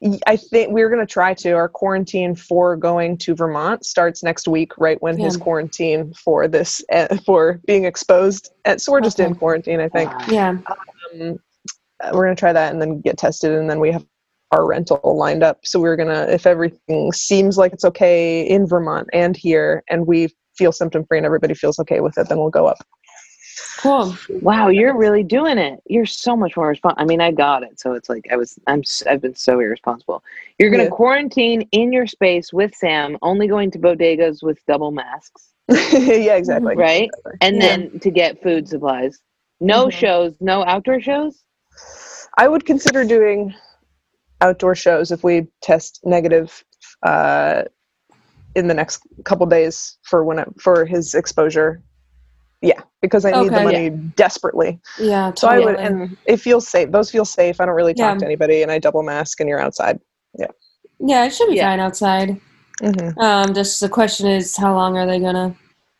[0.02, 1.52] Y- I think we're going to try to.
[1.54, 6.84] Our quarantine for going to Vermont starts next week, right when his quarantine for this
[6.92, 8.52] uh, for being exposed.
[8.66, 10.12] And so we're just in quarantine, I think.
[10.28, 10.50] Yeah.
[10.50, 11.40] Um,
[12.04, 14.06] uh, we're going to try that and then get tested, and then we have
[14.52, 15.60] our rental lined up.
[15.64, 20.06] So we're going to, if everything seems like it's okay in Vermont and here, and
[20.06, 20.28] we
[20.58, 22.78] feel symptom free and everybody feels okay with it, then we'll go up.
[23.78, 24.16] Cool.
[24.42, 25.80] Wow, you're really doing it.
[25.86, 27.02] You're so much more responsible.
[27.02, 27.80] I mean, I got it.
[27.80, 28.58] So it's like I was.
[28.68, 28.82] I'm.
[29.10, 30.24] I've been so irresponsible.
[30.60, 30.90] You're gonna Yeah.
[30.90, 36.76] quarantine in your space with Sam, only going to bodegas with double masks, yeah, exactly.
[36.76, 37.10] right?
[37.42, 37.62] And Yeah.
[37.78, 39.20] then to get food supplies.
[39.62, 39.92] No Mhm.
[39.92, 40.36] shows.
[40.42, 41.44] No outdoor shows.
[42.38, 43.54] I would consider doing
[44.42, 46.64] outdoor shows if we test negative
[47.04, 47.64] uh,
[48.56, 51.82] in the next couple days for when it, for his exposure.
[52.62, 53.64] Yeah, because I need the Okay.
[53.64, 54.80] money desperately.
[55.00, 55.32] Yeah.
[55.32, 55.38] totally.
[55.38, 56.92] So I would, and it feels safe.
[56.92, 57.62] Those feel safe.
[57.62, 58.20] I don't really talk Yeah.
[58.20, 60.00] to anybody, and I double mask, and you're outside.
[60.40, 60.48] yeah,
[61.00, 61.70] Yeah, it should be Yeah.
[61.70, 62.42] fine outside.
[62.82, 65.54] hmm Um, just the question is, how long are they gonna?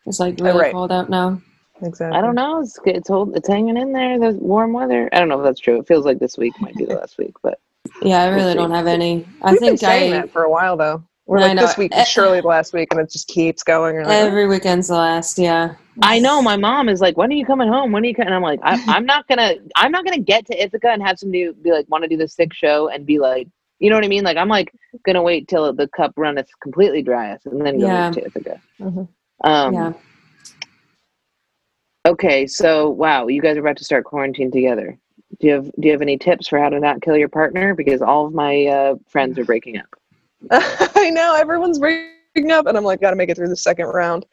[0.06, 0.72] It's like really right.
[0.72, 1.42] cold out now.
[1.82, 2.18] Exactly.
[2.18, 2.62] I don't know.
[2.62, 4.18] It's it's hold, It's hanging in there.
[4.18, 5.10] The warm weather.
[5.12, 5.80] I don't know if that's true.
[5.80, 7.60] It feels like this week might be the last week, but
[8.02, 9.28] Yeah, I We'll really don't have any.
[9.42, 11.04] I We've been think saying I that for a while though.
[11.28, 11.62] We're I like know.
[11.64, 13.98] this week is surely the last week, and it just keeps going.
[13.98, 15.40] like, every weekend's the last.
[15.40, 15.76] Yeah.
[16.04, 17.92] I know my mom is like, "When are you coming home?
[17.92, 18.28] When are you?" coming?
[18.28, 19.54] And I'm like, I, "I'm not gonna.
[19.76, 22.28] I'm not gonna get to Ithaca and have somebody be like, want to do the
[22.28, 23.48] sick show and be like,
[23.80, 24.24] you know what I mean?
[24.24, 24.72] Like, I'm like
[25.04, 28.12] gonna wait till the cup runneth completely dryeth and then go Yeah.
[28.12, 28.62] to Ithaca.
[28.80, 29.08] Mhm.
[29.44, 29.94] Um, yeah.
[32.08, 34.98] Okay, so wow, you guys are about to start quarantine together.
[35.40, 37.74] Do you have Do you have any tips for how to not kill your partner?
[37.74, 39.88] Because all of my uh, friends are breaking up.
[40.96, 44.26] I know everyone's breaking up, and I'm like, gotta make it through the second round.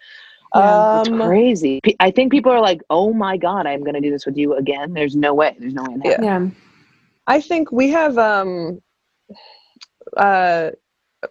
[0.55, 1.81] Yeah, It's um, crazy.
[2.01, 4.93] I think people are like, "Oh my god, I'm gonna do this with you again."
[4.93, 5.57] There's no way.
[5.59, 5.95] There's no way.
[5.95, 6.03] In.
[6.05, 6.21] Yeah.
[6.23, 6.47] Yeah.
[7.27, 8.81] I think we have um
[10.17, 10.71] uh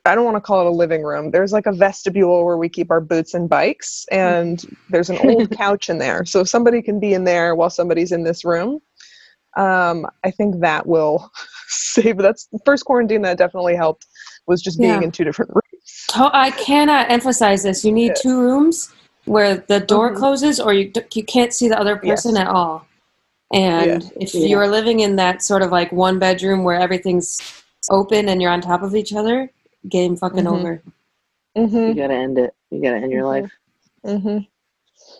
[0.05, 1.31] I don't want to call it a living room.
[1.31, 5.51] There's like a vestibule where we keep our boots and bikes and there's an old
[5.51, 6.23] couch in there.
[6.25, 8.79] So somebody can be in there while somebody's in this room.
[9.57, 11.29] Um I think that will
[11.67, 14.07] save that's first quarantine that definitely helped
[14.47, 15.01] was just being Yeah.
[15.01, 16.05] in two different rooms.
[16.09, 17.83] To- I cannot emphasize this.
[17.85, 18.21] You need Yeah.
[18.21, 18.89] two rooms
[19.25, 20.17] where the door Mhm.
[20.17, 22.41] closes, or you d- you can't see the other person Yes.
[22.41, 22.85] at all.
[23.53, 24.45] And if Yeah.
[24.47, 27.39] you're living in that sort of like one bedroom where everything's
[27.89, 29.51] open and you're on top of each other,
[29.89, 30.51] game fucking Mhm.
[30.59, 30.81] over.
[31.55, 31.95] You Mhm.
[31.97, 32.53] gotta end it.
[32.69, 33.27] You gotta end your Mhm.
[33.27, 33.51] life.
[34.05, 34.47] Mhm.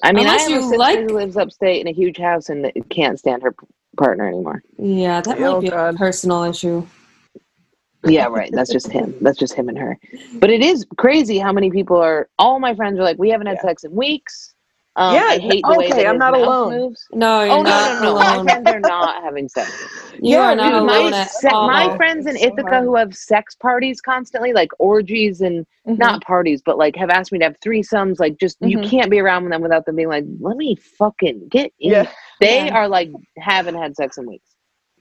[0.03, 2.17] I mean, Unless I have a you sister like- who lives upstate in a huge
[2.17, 3.67] house and can't stand her p-
[3.97, 4.63] partner anymore.
[4.77, 6.85] Yeah, that might Oh, be a personal issue.
[8.05, 8.49] Yeah, right.
[8.51, 9.13] That's just him.
[9.21, 9.97] That's just him and her.
[10.39, 12.29] But it is crazy how many people are.
[12.39, 13.69] All my friends are like, we haven't had Yeah.
[13.69, 14.53] sex in weeks.
[14.97, 16.73] Um, Yeah, I hate the way okay, that I'm not alone.
[16.77, 17.07] Moves.
[17.13, 18.13] No, you're Oh no, not no, no, no!
[18.19, 18.43] My alone.
[18.45, 19.71] friends are not having sex.
[20.23, 21.67] You Yeah, are not dude, my alone my, at se- all.
[21.67, 22.83] my friends in so Ithaca hard.
[22.83, 25.97] who have sex parties constantly, like orgies and Mhm.
[25.97, 28.19] not parties, but like have asked me to have threesomes.
[28.19, 28.89] Like, just you Mhm.
[28.89, 32.11] can't be around them without them being like, "Let me fucking get in." Yeah.
[32.41, 32.77] They Yeah.
[32.77, 34.50] are like haven't had sex in weeks.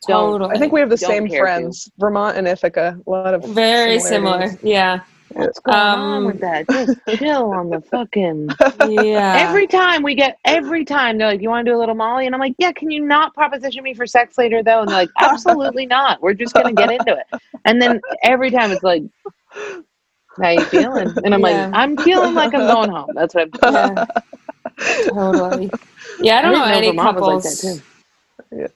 [0.06, 0.56] Don't- totally.
[0.56, 1.42] I think we have the Don't same care to.
[1.44, 1.90] friends.
[1.98, 2.98] Vermont and Ithaca.
[3.06, 4.46] A lot of very similar.
[4.48, 4.58] similarities.
[4.62, 5.00] Yeah,
[5.32, 6.68] What's going on Um, with that?
[6.68, 8.48] Just chill on the fucking.
[8.88, 9.36] yeah.
[9.48, 12.26] Every time we get, every time they're like, "You want to do a little Molly?"
[12.26, 14.80] And I'm like, "Yeah." Can you not proposition me for sex later though?
[14.80, 16.20] And they're like, "Absolutely not.
[16.20, 19.04] We're just gonna get into it." And then every time it's like,
[20.42, 21.66] "How you feeling?" And I'm Yeah.
[21.66, 23.72] like, "I'm feeling like I'm going home." That's what I'm.
[23.74, 24.06] yeah,
[25.10, 25.70] totally.
[26.20, 27.64] Yeah, I don't know didn't any Vermont was couples.
[27.64, 27.82] like
[28.50, 28.72] that,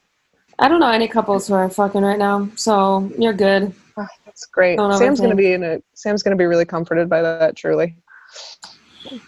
[0.58, 3.74] I don't know any couples who are fucking right now, so you're good.
[3.96, 4.76] Ah, that's great.
[4.76, 7.96] Don't Sam's gonna be in a Sam's gonna be really comforted by that, truly.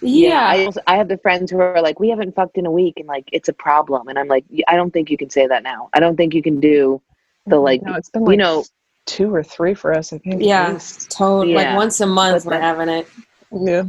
[0.01, 2.71] Yeah, I also, I have the friends who are like, "We haven't fucked in a
[2.71, 4.09] week," and like, it's a problem.
[4.09, 5.91] And I'm like, "I don't think you can say that now.
[5.93, 7.01] I don't think you can do
[7.47, 7.65] the mm-hmm.
[7.65, 8.65] like, No, it's been like, you like know."
[9.07, 10.43] two or three for us, I think.
[10.43, 11.11] yeah, least.
[11.11, 11.55] totally.
[11.55, 13.07] Like once a month but we're that- having it.
[13.53, 13.85] Yeah.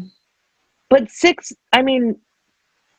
[0.90, 2.16] but six i mean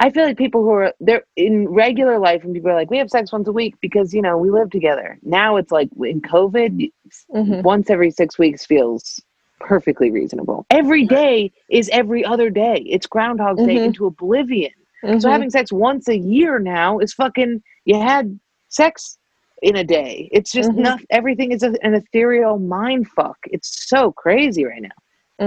[0.01, 2.99] i feel like people who are they're in regular life and people are like we
[2.99, 6.21] have sex once a week because you know we live together now it's like in
[6.21, 6.91] covid
[7.35, 7.63] Mhm.
[7.63, 9.21] once every six weeks feels
[9.61, 13.87] perfectly reasonable every day is every other day it's groundhog day Mhm.
[13.87, 14.73] into oblivion
[15.19, 15.31] so Mhm.
[15.33, 18.39] having sex once a year now is fucking you had
[18.69, 19.19] sex
[19.63, 20.79] in a day it's just Mhm.
[20.83, 24.99] not everything is a, an ethereal mind fuck it's so crazy right now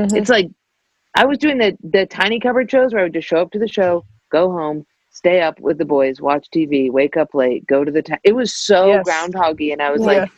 [0.06, 0.18] Mhm.
[0.18, 0.50] it's like
[1.16, 3.60] I was doing the the tiny cupboard shows where I would just show up to
[3.60, 7.84] the show, go home, stay up with the boys, watch TV, wake up late, go
[7.84, 9.06] to the ti It was so Yes.
[9.06, 10.26] groundhoggy, and I was Yeah.
[10.26, 10.32] like,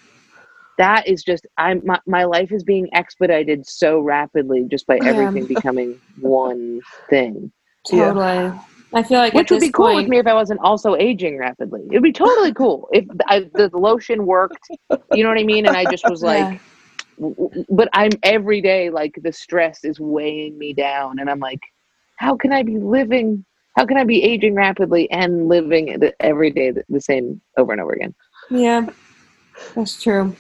[0.78, 5.10] that is just I'm my, my life is being expedited so rapidly just by Yeah.
[5.10, 7.52] everything becoming one thing.
[7.92, 8.14] Yeah.
[8.14, 8.60] Totally.
[8.96, 11.82] I feel like Which would be cool with me if I wasn't also aging rapidly.
[11.92, 14.70] It'd be totally cool if I, the lotion worked.
[15.12, 15.66] You know what I mean?
[15.66, 16.60] And I just was like, Yeah.
[17.70, 21.60] but I'm every day like the stress is weighing me down, and I'm like,
[22.18, 23.46] how can I be living?
[23.76, 27.72] How can I be aging rapidly and living the, every day the, the same over
[27.72, 28.14] and over again?
[28.50, 28.88] yeah,
[29.76, 30.36] that's true.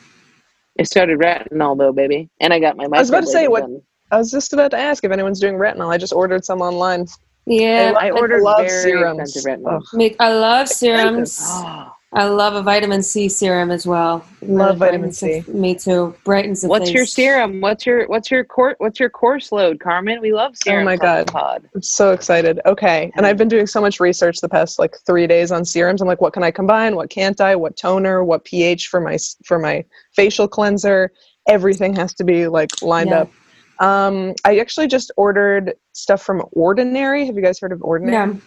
[0.79, 2.85] I started retinol though, baby, and I got my.
[2.85, 3.81] I was about to say, what- done.
[4.11, 5.91] I was just about to ask if anyone's doing retinol.
[5.91, 7.07] I just ordered some online.
[7.45, 9.35] Yeah, I ordered love very serums.
[9.35, 9.81] expensive retinol.
[9.93, 10.15] Ugh.
[10.19, 11.39] I love serums.
[11.41, 14.23] Oh, I love a vitamin C serum as well.
[14.43, 15.39] Love Really vitamin C.
[15.39, 16.15] the- Me too.
[16.23, 17.59] Brightens the what's your serum?
[17.59, 20.21] What's your what's your course what's your course load, Carmen?
[20.21, 20.83] We love serums.
[20.83, 21.27] Oh my God.
[21.27, 21.67] pod.
[21.73, 22.59] I'm so excited.
[22.67, 23.11] Okay.
[23.15, 26.01] And I've been doing so much research the past like three days on serums.
[26.01, 26.95] I'm like, what can I combine?
[26.95, 27.55] What can't I?
[27.55, 28.23] What toner?
[28.23, 29.83] What pH for my for my
[30.15, 31.11] facial cleanser?
[31.47, 33.21] Everything has to be like lined Yeah.
[33.21, 33.31] up.
[33.79, 37.25] Um, I actually just ordered stuff from Ordinary.
[37.25, 38.13] Have you guys heard of Ordinary?
[38.33, 38.39] Yeah.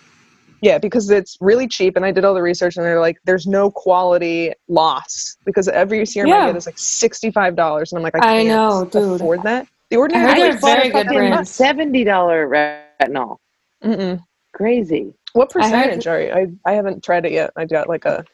[0.62, 3.46] Yeah, because it's really cheap, and I did all the research, and they're like, "There's
[3.46, 6.46] no quality loss because every serum I Yeah.
[6.46, 9.20] get is like sixty-five dollars," and I'm like, "I I can't know, dude.
[9.20, 11.50] afford that." The Ordinary, I heard I they're just bought very good fucking- brands.
[11.50, 13.36] Seventy dollar retinol.
[13.84, 14.20] Mm-mm.
[14.52, 15.12] Crazy.
[15.34, 16.30] What I percentage are you?
[16.32, 17.50] I, I haven't tried it yet.
[17.56, 18.24] I got like a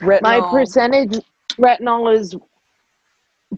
[0.00, 0.20] retinol.
[0.22, 1.18] My percentage
[1.58, 2.36] retinol is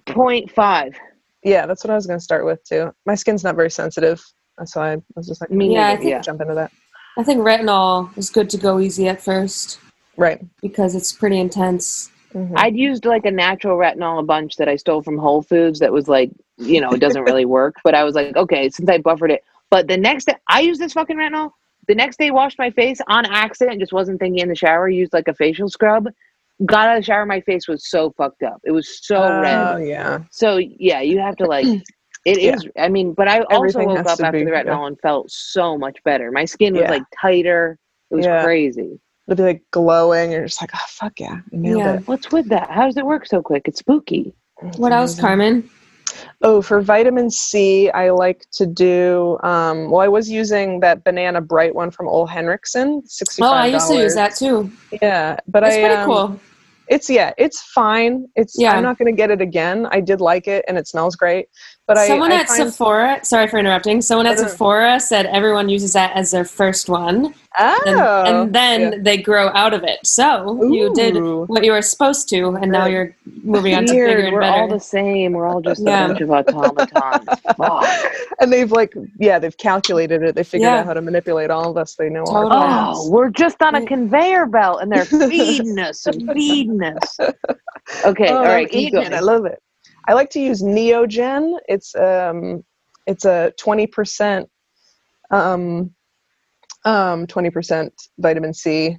[0.07, 0.95] 0.5.
[1.43, 2.93] Yeah, that's what I was going to start with too.
[3.07, 4.23] My skin's not very sensitive,
[4.65, 6.21] so I was just like, Me Yeah, I think- yeah.
[6.21, 6.71] jump into that.
[7.19, 9.79] I think retinol is good to go easy at first
[10.17, 10.41] Right.
[10.61, 12.11] because it's pretty intense.
[12.35, 12.53] Mhm.
[12.57, 15.93] I'd used like a natural retinol a bunch that I stole from Whole Foods that
[15.93, 17.77] was like, you know, it doesn't really work.
[17.85, 19.43] But I was like, okay, since I buffered it.
[19.71, 21.53] But the next day, I used this fucking retinol.
[21.89, 25.13] The next day, washed my face on accident, just wasn't thinking in the shower, used
[25.13, 26.09] like a facial scrub.
[26.65, 28.61] Got out of the shower, my face was so fucked up.
[28.65, 29.87] It was so Oh red.
[29.87, 30.21] yeah.
[30.31, 31.67] So yeah, you have to like.
[32.27, 32.57] It Yeah.
[32.57, 32.67] is.
[32.77, 34.65] I mean, but I also Everything woke up after be- the yeah.
[34.65, 36.33] retinol and felt so much better.
[36.33, 36.91] My skin was Yeah.
[36.91, 37.79] like tighter.
[38.11, 38.43] It was Yeah.
[38.43, 38.99] crazy.
[39.29, 40.33] It'll be like glowing.
[40.33, 41.95] You're just like, oh fuck yeah, I nailed Yeah.
[41.95, 42.09] it.
[42.09, 42.71] What's with that?
[42.71, 43.69] How does it work so quick?
[43.69, 44.35] It's spooky.
[44.63, 45.19] It's What else.
[45.19, 45.69] Carmen?
[46.43, 49.39] Oh, for vitamin C, I like to do.
[49.43, 53.53] Um, well, I was using that banana bright one from Ole Henriksen, Oh, sixty-five.
[53.53, 54.71] I used to use that too.
[55.03, 56.41] Yeah, but It's I pretty um, cool.
[56.89, 58.27] It's yeah, it's fine.
[58.37, 58.73] It's Yeah.
[58.73, 59.87] I'm not going to get it again.
[59.91, 61.49] I did like it, and it smells great.
[61.89, 64.03] But Someone I, I at find, Sephora, sorry for interrupting.
[64.03, 64.41] Someone at.
[64.41, 68.99] Sephora said everyone uses that as their first one, oh, and, and then yeah.
[69.03, 70.05] they grow out of it.
[70.05, 71.15] So you did
[71.49, 73.15] what you were supposed to, and now you're
[73.45, 74.25] moving on to bigger Weird.
[74.25, 75.31] and We're all the same.
[75.35, 76.07] We're all just Yeah.
[76.07, 77.41] a bunch of automatons.
[77.57, 78.13] Fuck.
[78.41, 80.35] and they've like yeah, they've calculated it.
[80.35, 80.79] They figured Yeah.
[80.81, 81.95] out how to manipulate all of us.
[81.95, 82.67] They know all Totally.
[82.67, 87.17] the Oh, we're just on a conveyor belt, and they're feeding us and feeding us.
[88.05, 89.13] Okay, Oh, all I'm keep eating it.
[89.13, 89.63] I love it.
[90.07, 91.59] I like to use Neogen.
[91.69, 92.65] It's um,
[93.07, 94.49] it's a twenty percent,
[95.31, 95.95] um,
[96.85, 98.99] um, twenty percent vitamin C.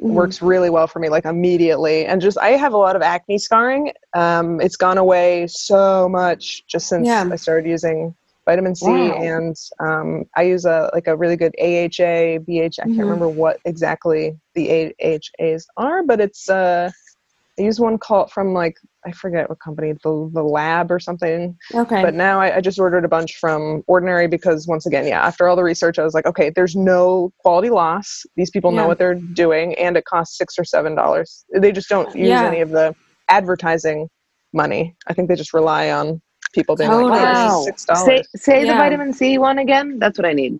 [0.00, 0.12] Mhm.
[0.12, 2.06] Works really well for me, like immediately.
[2.06, 3.92] And just I have a lot of acne scarring.
[4.14, 7.28] Um, it's gone away so much just since Yeah.
[7.30, 8.14] I started using
[8.46, 9.22] vitamin C, Wow.
[9.22, 12.78] and um, I use a like a really good AHA, BH.
[12.78, 13.00] I can't Mhm.
[13.00, 16.90] remember what exactly the AHAs are, but it's uh,
[17.58, 21.56] I use one called from like I forget what company, the the lab or something.
[21.74, 22.02] Okay.
[22.02, 25.48] But now I, I just ordered a bunch from Ordinary because once again, yeah, after
[25.48, 28.24] all the research, I was like, okay, there's no quality loss.
[28.36, 31.44] These people know what they're doing, and it costs six or seven dollars.
[31.54, 32.46] They just don't use Yeah.
[32.46, 32.94] any of the
[33.28, 34.08] advertising
[34.52, 34.94] money.
[35.06, 36.20] I think they just rely on
[36.54, 37.10] people being Totally.
[37.10, 37.48] like, oh, Wow.
[37.48, 38.28] this is six Say, dollars.
[38.36, 38.78] say the Yeah.
[38.78, 39.98] vitamin C one again.
[39.98, 40.58] That's what I need.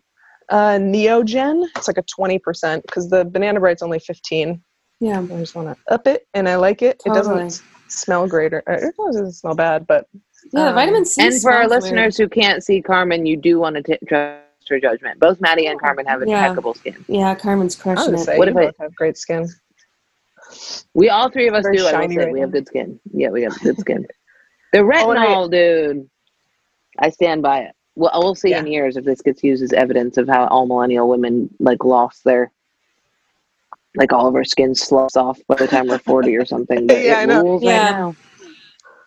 [0.51, 4.63] Uh, Neogen, it's like a twenty percent because the Banana Bright's only fifteen.
[5.01, 5.21] Yeah.
[5.21, 7.01] I just want to up it, and I like it.
[7.07, 10.07] It doesn't smell great or it doesn't smell bad, but
[10.53, 11.23] Yeah, the Um, vitamin C.
[11.27, 11.83] and for our smells weird.
[11.83, 15.19] listeners who can't see Carmen, you do want to trust her judgment.
[15.19, 16.39] Both Maddie and Carmen have Yeah.
[16.45, 17.05] impeccable skin.
[17.09, 18.25] yeah, Carmen's I crushing would it.
[18.25, 19.49] say What you if I- both have great skin.
[20.95, 21.83] We all three of us Very do.
[21.87, 22.45] I will shiny say right we now.
[22.47, 23.01] have good skin.
[23.13, 24.07] Yeah, we have good skin.
[24.73, 26.09] The Oh, I- retinol, dude.
[26.99, 27.75] I stand by it.
[27.97, 31.09] Well, we'll see in years if this gets used as evidence of how all millennial
[31.09, 32.53] women like lost their,
[33.99, 36.87] like all of our skin sloughs off by the time we're forty or something.
[36.87, 37.59] But Yeah, I know.
[37.61, 37.85] yeah.
[37.85, 38.17] Right now.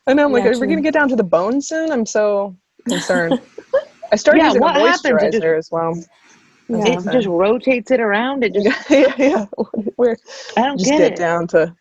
[0.08, 0.26] I know.
[0.26, 1.92] I'm like, Yeah, are we gonna get down to the bone soon?
[1.92, 2.56] I'm so
[2.88, 3.42] concerned.
[4.12, 5.06] I started Yeah, using a what happens?
[5.06, 6.04] It moisturizer just- as well.
[6.68, 6.86] Yeah.
[7.00, 8.44] It just rotates it around.
[8.44, 9.46] It just yeah, yeah.
[9.98, 10.16] We're
[10.58, 11.18] I don't just get, get it.
[11.18, 11.74] down to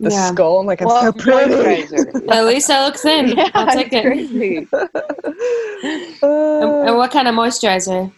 [0.00, 0.28] the Yeah.
[0.30, 0.60] skull.
[0.60, 1.52] I'm like, I'm Well, so pretty.
[1.52, 2.30] moisturizer.
[2.30, 3.28] At least I look thin.
[3.36, 4.02] yeah, I'll take it.
[4.02, 4.68] crazy.
[5.82, 8.12] And, Uh, and what kind of moisturizer?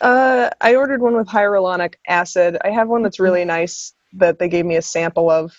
[0.00, 2.58] Uh, I ordered one with hyaluronic acid.
[2.64, 5.52] I have one that's really nice that they gave me a sample of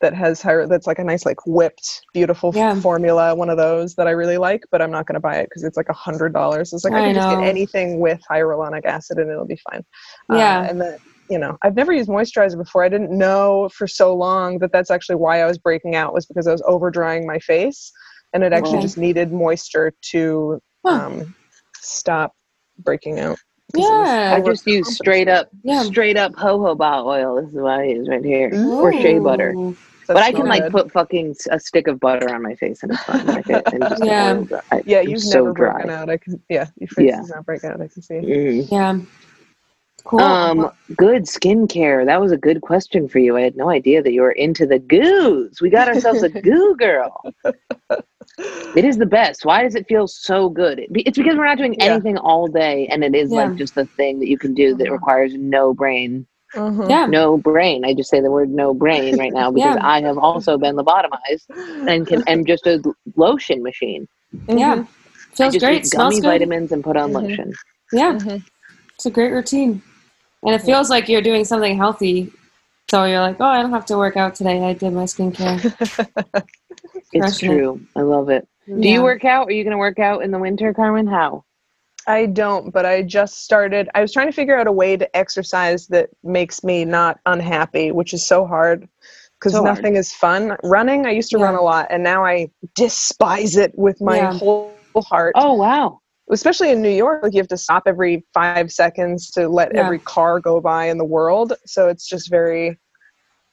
[0.00, 2.74] that has hyar- that's like a nice like whipped beautiful Yeah.
[2.74, 5.44] formula one of those that I really like but I'm not going to buy it
[5.44, 8.20] because it's like a hundred dollars it's like I, I can just get anything with
[8.28, 9.84] hyaluronic acid and it'll be fine
[10.28, 10.66] Uh, Yeah.
[10.68, 10.96] and then
[11.30, 12.84] you know, I've never used moisturizer before.
[12.84, 16.26] I didn't know for so long that that's actually why I was breaking out was
[16.26, 17.90] because I was over drying my face,
[18.34, 18.82] and it actually Okay.
[18.82, 21.06] just needed moisture to Huh.
[21.06, 21.34] um,
[21.76, 22.32] stop
[22.78, 23.38] breaking out.
[23.74, 24.34] 'Cause it was Yeah.
[24.36, 25.82] I just use straight up, Yeah.
[25.82, 27.36] straight up jojoba oil.
[27.40, 29.54] This is what I use right here, or shea butter.
[30.08, 32.92] That's But I can like put fucking a stick of butter on my face and
[32.92, 33.24] it's fine.
[33.24, 34.42] Like it, and just Yeah.
[34.72, 35.72] I- Yeah, I'm you've so never dry.
[35.74, 36.10] broken out.
[36.10, 36.40] I can.
[36.48, 37.16] Yeah, your face Yeah.
[37.18, 37.80] does not break out.
[37.80, 38.14] I can see.
[38.14, 38.70] Mm.
[38.72, 38.98] Yeah.
[40.04, 40.20] Cool.
[40.20, 42.04] Um, good skincare.
[42.04, 43.36] That was a good question for you.
[43.36, 45.60] I had no idea that you were into the goos.
[45.62, 47.22] We got ourselves a goo girl.
[48.38, 49.44] It is the best.
[49.44, 50.86] Why does it feel so good?
[50.90, 51.84] It's because we're not doing Yeah.
[51.92, 53.44] anything all day, and it is Yeah.
[53.44, 54.92] like just the thing that you can do that Mhm.
[54.92, 56.26] requires no brain.
[56.54, 56.88] Mhm.
[56.90, 57.06] yeah.
[57.06, 57.84] No brain.
[57.84, 59.86] I just say the word no brain right now because Yeah.
[59.86, 61.46] I have also been lobotomized
[61.88, 62.82] and can am just a
[63.16, 64.06] lotion machine.
[64.48, 64.76] Yeah.
[64.76, 64.82] Mhm.
[64.82, 65.78] I Feels just great.
[65.82, 66.28] eat Smells gummy good.
[66.28, 67.22] vitamins and put on Mhm.
[67.22, 67.52] lotion.
[67.90, 68.12] Yeah.
[68.14, 68.44] Mhm.
[68.94, 69.80] It's a great routine.
[70.44, 72.30] And it feels like you're doing something healthy.
[72.90, 74.62] So you're like, oh, I don't have to work out today.
[74.62, 75.58] I did my skincare.
[77.12, 77.80] It's true.
[77.96, 78.46] I love it.
[78.66, 78.94] Do Yeah.
[78.94, 79.48] you work out?
[79.48, 81.06] Are you going to work out in the winter, Carmen?
[81.06, 81.44] How?
[82.06, 83.88] I don't, but I just started.
[83.94, 87.92] I was trying to figure out a way to exercise that makes me not unhappy,
[87.92, 88.88] which is so hard
[89.38, 89.76] because So hard.
[89.76, 90.56] nothing is fun.
[90.64, 94.32] Running, I used to run a lot, and now I despise it with my Yeah.
[94.32, 95.34] whole heart.
[95.36, 96.00] Oh, wow.
[96.30, 99.80] Especially in New York, like you have to stop every five seconds to let Yeah.
[99.82, 101.52] every car go by in the world.
[101.66, 102.78] So it's just very.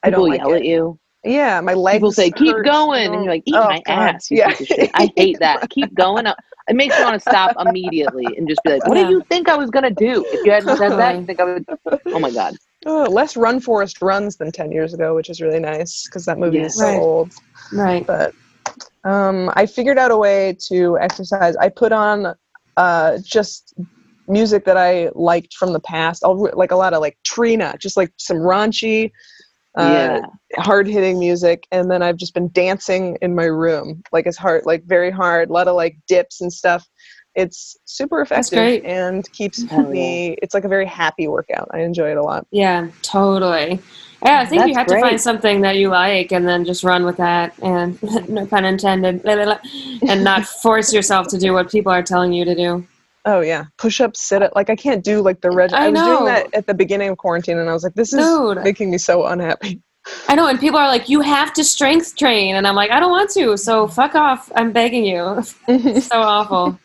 [0.04, 0.58] I People don't like yell it.
[0.58, 1.00] at you.
[1.24, 1.98] Yeah, my legs.
[1.98, 2.66] People say, keep hurt.
[2.66, 3.14] going.
[3.14, 4.16] And you're like, eat Oh, my God.
[4.16, 4.54] ass, you Yeah.
[4.54, 4.90] shit.
[4.94, 5.70] I hate that.
[5.70, 6.26] keep going.
[6.26, 6.38] Up.
[6.68, 9.06] It makes me want to stop immediately and just be like, what Yeah.
[9.06, 10.26] did you think I was going to do?
[10.32, 11.66] If you hadn't said that, you think I would.
[12.14, 12.56] Oh, my God.
[12.86, 16.38] Oh, less Run Forrest runs than ten years ago, which is really nice because that
[16.38, 16.74] movie Yes.
[16.76, 16.98] is so Right.
[16.98, 17.34] old.
[17.74, 18.08] Right.
[18.08, 18.34] but
[19.04, 21.56] um, I figured out a way to exercise.
[21.58, 22.34] I put on
[22.78, 23.74] uh, just
[24.28, 26.24] music that I liked from the past.
[26.24, 29.12] I'll re- like a lot of like Trina, just like some raunchy,
[29.80, 30.22] uh,
[30.52, 30.62] yeah.
[30.62, 34.66] hard hitting music, and then I've just been dancing in my room, like it's hard,
[34.66, 36.88] like very hard, a lot of like dips and stuff.
[37.36, 40.36] It's super effective and keeps Hell me.
[40.42, 41.70] It's like a very happy workout.
[41.72, 42.46] I enjoy it a lot.
[42.52, 43.80] Yeah, totally.
[44.26, 46.84] Yeah, I think you That's have to find something that you like and then just
[46.84, 49.60] run with that and no pun intended blah, blah, blah,
[50.10, 52.86] and not force yourself to do what people are telling you to do.
[53.26, 54.54] Oh yeah, push up, sit up.
[54.56, 55.74] Like I can't do like the reg.
[55.74, 56.06] I I, was know.
[56.20, 58.64] doing that at the beginning of quarantine, and I was like, this is Dude.
[58.64, 59.82] making me so unhappy.
[60.28, 63.00] I know, and people are like, "You have to strength train," and I'm like, "I
[63.00, 64.52] don't want to." So fuck off.
[64.56, 65.44] I'm begging you.
[65.68, 66.80] It's so awful.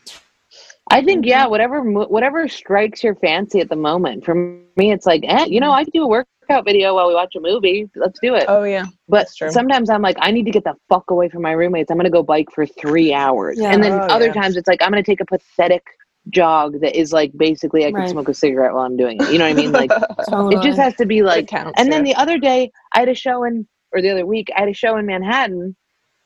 [0.90, 4.24] I think, yeah, whatever whatever strikes your fancy at the moment.
[4.24, 7.14] For me, it's like, eh, you know, I could do a workout video while we
[7.14, 7.88] watch a movie.
[7.96, 8.44] Let's do it.
[8.48, 11.52] oh yeah, But sometimes I'm like, I need to get the fuck away from my
[11.52, 11.90] roommates.
[11.90, 13.58] I'm gonna go bike for three hours.
[13.58, 13.70] Yeah.
[13.72, 14.32] And then Oh, other yeah.
[14.34, 15.82] times it's like I'm gonna take a pathetic
[16.30, 18.10] jog that is like basically I could Right.
[18.10, 19.30] smoke a cigarette while I'm doing it.
[19.30, 19.72] You know what I mean?
[19.72, 19.90] Like
[20.28, 20.56] Totally.
[20.56, 22.14] it just has to be like counts, and then yeah.
[22.14, 24.74] the other day I had a show in or the other week I had a
[24.74, 25.76] show in Manhattan.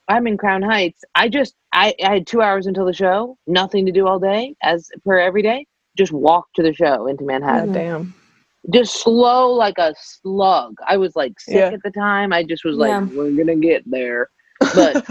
[0.08, 1.02] I'm in Crown Heights.
[1.14, 4.54] I just I, I had two hours until the show, nothing to do all day,
[4.62, 5.66] as per every day.
[5.98, 7.72] Just walked to the show into Manhattan mm-hmm.
[7.74, 8.14] God damn.
[8.72, 10.74] just slow like a slug.
[10.86, 11.70] I was like sick Yeah.
[11.72, 12.32] at the time.
[12.32, 13.00] I just was like, Yeah.
[13.02, 14.28] we're gonna get there.
[14.74, 15.04] But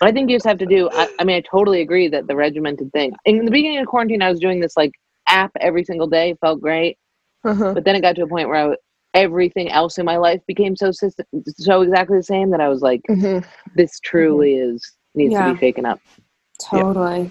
[0.00, 0.88] I think you just have to do.
[0.92, 3.12] I, I mean, I totally agree that the regimented thing.
[3.24, 4.92] In the beginning of quarantine, I was doing this like
[5.28, 6.34] app every single day.
[6.40, 6.98] Felt great,
[7.44, 7.72] Uh-huh.
[7.74, 8.76] but then it got to a point where I,
[9.14, 12.80] everything else in my life became so system, so exactly the same that I was
[12.80, 13.44] like, Mhm.
[13.74, 16.00] this truly is needs to be shaken up.
[16.60, 17.30] totally.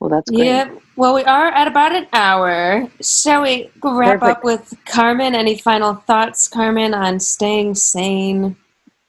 [0.00, 0.44] Well, that's great.
[0.44, 0.78] Yep.
[0.96, 2.86] Well, we are at about an hour.
[3.00, 4.38] Shall we wrap Perfect.
[4.38, 5.34] up with Carmen?
[5.34, 8.56] Any final thoughts, Carmen, on staying sane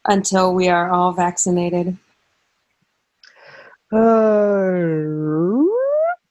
[0.07, 1.97] until we are all vaccinated?
[3.91, 3.97] Uh,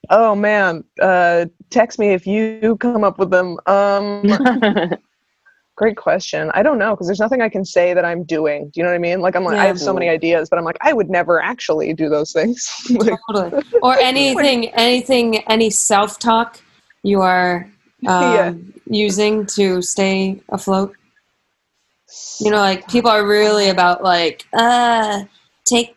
[0.09, 3.57] oh man, uh, text me if you come up with them.
[3.65, 4.23] Um,
[5.75, 6.51] great question.
[6.53, 8.65] I don't know because there's nothing I can say that I'm doing.
[8.65, 9.21] Do you know what I mean?
[9.21, 11.93] Like I'm like I have so many ideas, but I'm like I would never actually
[11.93, 12.69] do those things.
[12.91, 13.63] like, Totally.
[13.81, 16.61] Or anything, anything, any self talk
[17.03, 17.69] you are
[18.07, 18.53] um, Yeah.
[18.87, 20.95] using to stay afloat.
[22.39, 25.23] You know, like people are really about like, uh,
[25.65, 25.95] take,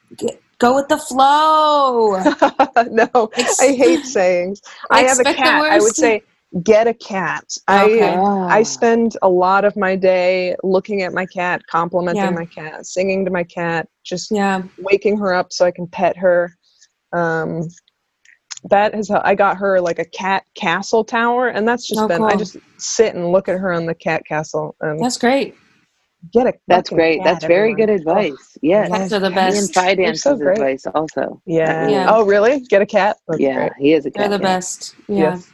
[0.58, 2.18] go with the flow.
[2.90, 4.60] no, Ex- I hate sayings.
[4.90, 5.62] I have a cat.
[5.62, 6.22] I would say
[6.64, 7.44] get a cat.
[7.68, 8.08] Okay.
[8.08, 8.48] I Ah.
[8.48, 12.30] I spend a lot of my day looking at my cat, complimenting Yeah.
[12.30, 14.62] my cat, singing to my cat, just Yeah.
[14.78, 16.52] waking her up so I can pet her.
[17.12, 17.68] Um,
[18.64, 22.08] that is how I got her like a cat castle tower, and that's just Oh,
[22.08, 25.54] been I just sit and look at her on the cat castle and That's great.
[26.32, 26.54] Get a.
[26.68, 27.24] That's great.
[27.24, 27.76] cat, That's very everyone.
[27.76, 28.56] good advice.
[28.62, 28.90] Yes.
[28.90, 29.74] Cats are the Ian best.
[29.74, 30.58] Finance's so great.
[30.58, 31.42] advice also.
[31.46, 31.90] Yeah.
[31.90, 32.06] Yeah.
[32.06, 32.60] Oh, really?
[32.70, 33.18] Get a cat.
[33.28, 33.72] That's yeah, great.
[33.78, 34.48] he is a cat They're the yeah.
[34.48, 34.96] best.
[35.08, 35.32] Yeah.
[35.32, 35.52] Yes.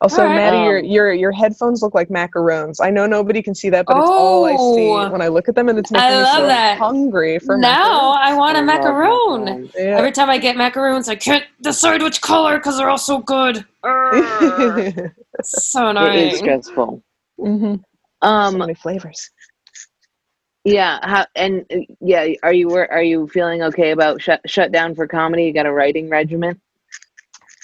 [0.00, 0.36] Also, All right.
[0.36, 2.78] Maddie, your Um, your your headphones look like macarons.
[2.82, 5.08] I know nobody can see that, but it's all I see Oh.
[5.08, 6.78] when I look at them, and it's I making me love so that.
[6.78, 9.70] hungry for now I want a I love macaroon.
[9.76, 9.98] Yeah.
[9.98, 13.66] Every time I get macaroons, I can't decide which color because they're all so good.
[13.84, 15.14] Urgh.
[15.42, 16.16] So It annoying.
[16.16, 17.02] is stressful.
[17.38, 17.76] hmm
[18.42, 19.30] so Um, many flavors.
[20.64, 20.98] Yeah.
[21.02, 24.94] How, and uh, yeah, are you wor- are you feeling okay about shut shut down
[24.94, 25.44] for comedy?
[25.44, 26.60] You got a writing regimen?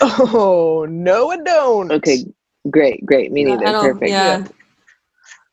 [0.00, 1.90] Oh no, I don't.
[1.90, 2.24] Okay,
[2.70, 3.32] great, great.
[3.32, 3.78] Me neither.
[3.80, 4.10] Perfect.
[4.10, 4.44] Yeah.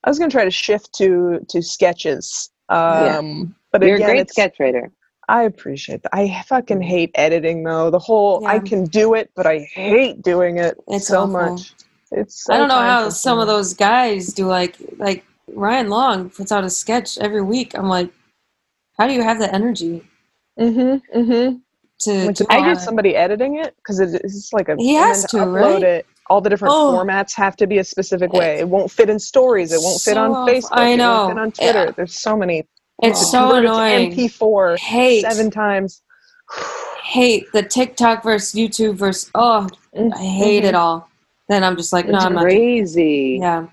[0.04, 2.50] I was gonna try to shift to to sketches.
[2.70, 4.92] Um, but You're again, a great sketch writer.
[5.30, 6.14] I appreciate that.
[6.14, 7.90] I fucking hate editing though.
[7.90, 11.32] The whole I can do it, but I hate doing it It's so awful.
[11.32, 11.74] much.
[12.12, 16.30] It's so I don't know how some of those guys do like like Ryan Long
[16.30, 17.76] puts out a sketch every week.
[17.78, 18.12] I'm like,
[18.98, 20.04] how do you have the energy
[20.60, 21.20] Mm-hmm.
[21.20, 21.56] Mm-hmm.
[22.02, 25.42] to Like, do I get somebody editing it because it's like a He has then
[25.42, 25.84] to, upload right?
[25.84, 26.06] it.
[26.30, 26.94] All the different Oh.
[26.96, 28.60] formats have to be a specific way.
[28.60, 29.72] It won't fit in stories.
[29.74, 30.32] It won't fit on.
[30.48, 30.70] Facebook.
[30.74, 31.26] I It know.
[31.26, 31.86] won't fit on Twitter.
[31.86, 31.92] Yeah.
[31.92, 32.68] There's so many.
[33.02, 34.12] It's to so it to annoying.
[34.14, 36.04] MP4 Hate seven times.
[37.04, 41.10] hate the TikTok versus YouTube versus oh I hate it all.
[41.50, 42.44] Then I'm just like, no, It's I'm not.
[42.44, 43.40] crazy.
[43.42, 43.68] Yeah,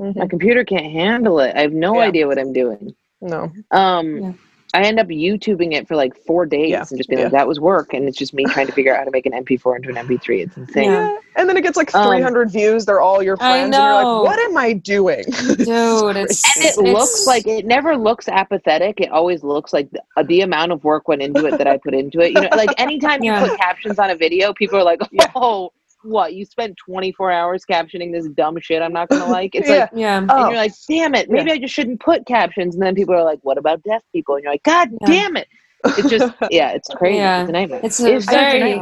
[0.00, 0.16] Mhm.
[0.16, 1.54] My computer can't handle it.
[1.56, 2.06] I have no Yeah.
[2.08, 2.94] idea what I'm doing.
[3.20, 3.52] No.
[3.70, 4.32] Um, Yeah.
[4.72, 6.84] I end up YouTubing it for like four days Yeah.
[6.88, 7.24] and just being Yeah.
[7.24, 7.92] like, that was work.
[7.92, 9.96] And it's just me trying to figure out how to make an MP4 into an
[9.96, 10.42] MP3.
[10.42, 10.84] It's insane.
[10.84, 11.16] Yeah.
[11.34, 12.86] And then it gets like Um, 300 views.
[12.86, 13.64] They're all your I friends.
[13.64, 14.22] And you're know.
[14.22, 15.24] like, what am I doing?
[15.24, 19.00] dude, it's And it it's, looks like it never looks apathetic.
[19.00, 21.76] It always looks like the, uh, the amount of work went into it that I
[21.76, 22.28] put into it.
[22.34, 23.42] You know, like anytime Yeah.
[23.42, 25.26] you put captions on a video, people are like, Yeah.
[25.34, 25.72] oh,
[26.02, 26.34] what?
[26.34, 29.54] You spent 24 hours captioning this dumb shit I'm not going to like?
[29.54, 29.78] It's Yeah.
[29.80, 30.18] like, yeah.
[30.18, 30.48] and Oh.
[30.48, 32.74] you're like, damn it, maybe I just shouldn't put captions.
[32.74, 34.34] And then people are like, what about deaf people?
[34.36, 35.06] And you're like, God Yeah.
[35.06, 35.48] damn it.
[35.84, 37.16] It's just, yeah, it's crazy.
[37.18, 37.40] Yeah.
[37.42, 37.80] It's a nightmare.
[37.82, 38.72] It's a It's such a very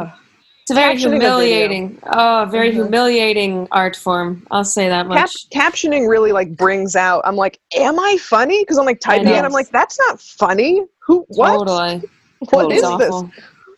[0.62, 1.98] it's a very Captioning a humiliating.
[2.12, 2.74] Oh, very Mhm.
[2.74, 4.46] humiliating art form.
[4.50, 5.48] I'll say that Cap- much.
[5.50, 7.22] captioning really like brings out.
[7.24, 8.62] I'm like, am I funny?
[8.62, 9.46] Because I'm like typing and.
[9.46, 10.84] I'm like, that's not funny.
[11.06, 11.24] Who?
[11.28, 11.52] What?
[11.66, 12.02] Totally.
[12.50, 13.10] What It's is this?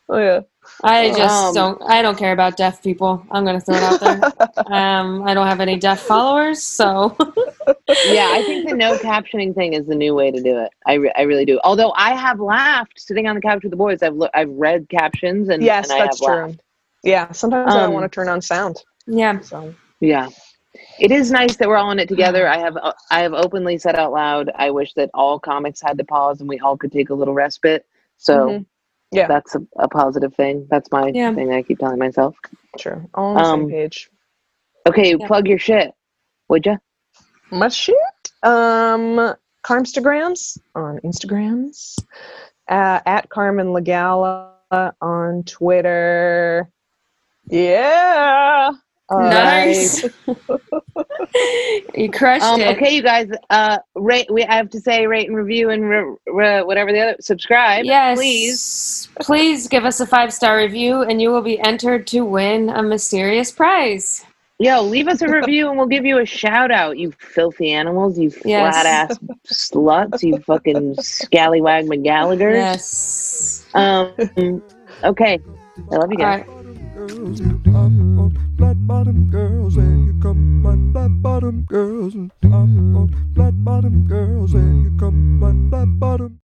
[0.08, 0.40] Oh yeah.
[0.84, 1.82] I just Um, don't.
[1.82, 3.26] I don't care about deaf people.
[3.30, 4.26] I'm gonna throw it out there.
[4.66, 7.16] um, I don't have any deaf followers, so
[8.02, 10.70] yeah, I think the no captioning thing is the new way to do it.
[10.86, 11.60] I, re- I really do.
[11.64, 14.02] Although I have laughed sitting on the couch with the boys.
[14.02, 16.42] I've lo- I've read captions and yes, and I that's have true.
[16.44, 16.62] laughed.
[17.02, 17.32] Yeah.
[17.32, 18.78] Sometimes I Um, don't want to turn on sound.
[19.06, 19.40] yeah.
[19.40, 20.28] So Yeah,
[20.98, 22.48] it is nice that we're all in it together.
[22.48, 24.50] I have uh, I have openly said out loud.
[24.54, 27.34] I wish that all comics had to pause and we all could take a little
[27.34, 27.86] respite.
[28.18, 28.66] So Mhm.
[29.12, 29.26] Yeah.
[29.26, 30.66] that's a, a positive thing.
[30.70, 31.34] That's my Yeah.
[31.34, 32.36] thing that I keep telling myself.
[32.78, 33.08] true.
[33.14, 34.10] All on the Um, same page.
[34.88, 35.26] Okay, Yeah.
[35.26, 35.92] plug your shit,
[36.48, 36.78] would you?
[37.50, 37.96] My shit.
[38.42, 41.98] Um, Carmstagrams on Instagrams.
[42.68, 44.52] Uh, at Carmen Lagala
[45.02, 46.70] on Twitter.
[47.46, 48.70] Yeah.
[49.10, 50.04] Uh, Nice.
[51.94, 52.76] you crushed Um, it.
[52.76, 53.28] okay, you guys.
[53.50, 54.30] Uh, rate.
[54.32, 57.16] We I have to say rate and review and re- re- whatever the other.
[57.20, 58.16] Subscribe, Yes.
[58.18, 59.08] please.
[59.20, 62.82] Please give us a five star review, and you will be entered to win a
[62.82, 64.24] mysterious prize.
[64.58, 66.98] Yo, leave us a review and we'll give you a shout out.
[66.98, 68.74] You filthy animals, you Yes.
[68.74, 72.52] flat ass sluts, you fucking scallywag McGallagher.
[72.52, 73.64] Yes.
[73.72, 74.12] Um.
[75.02, 75.38] Okay.
[75.90, 76.44] I love you All
[78.60, 84.06] flat bottom girls, and you come my flat bottom girls, and I'm on flat bottom
[84.06, 86.36] girls, and you come my flat bottom.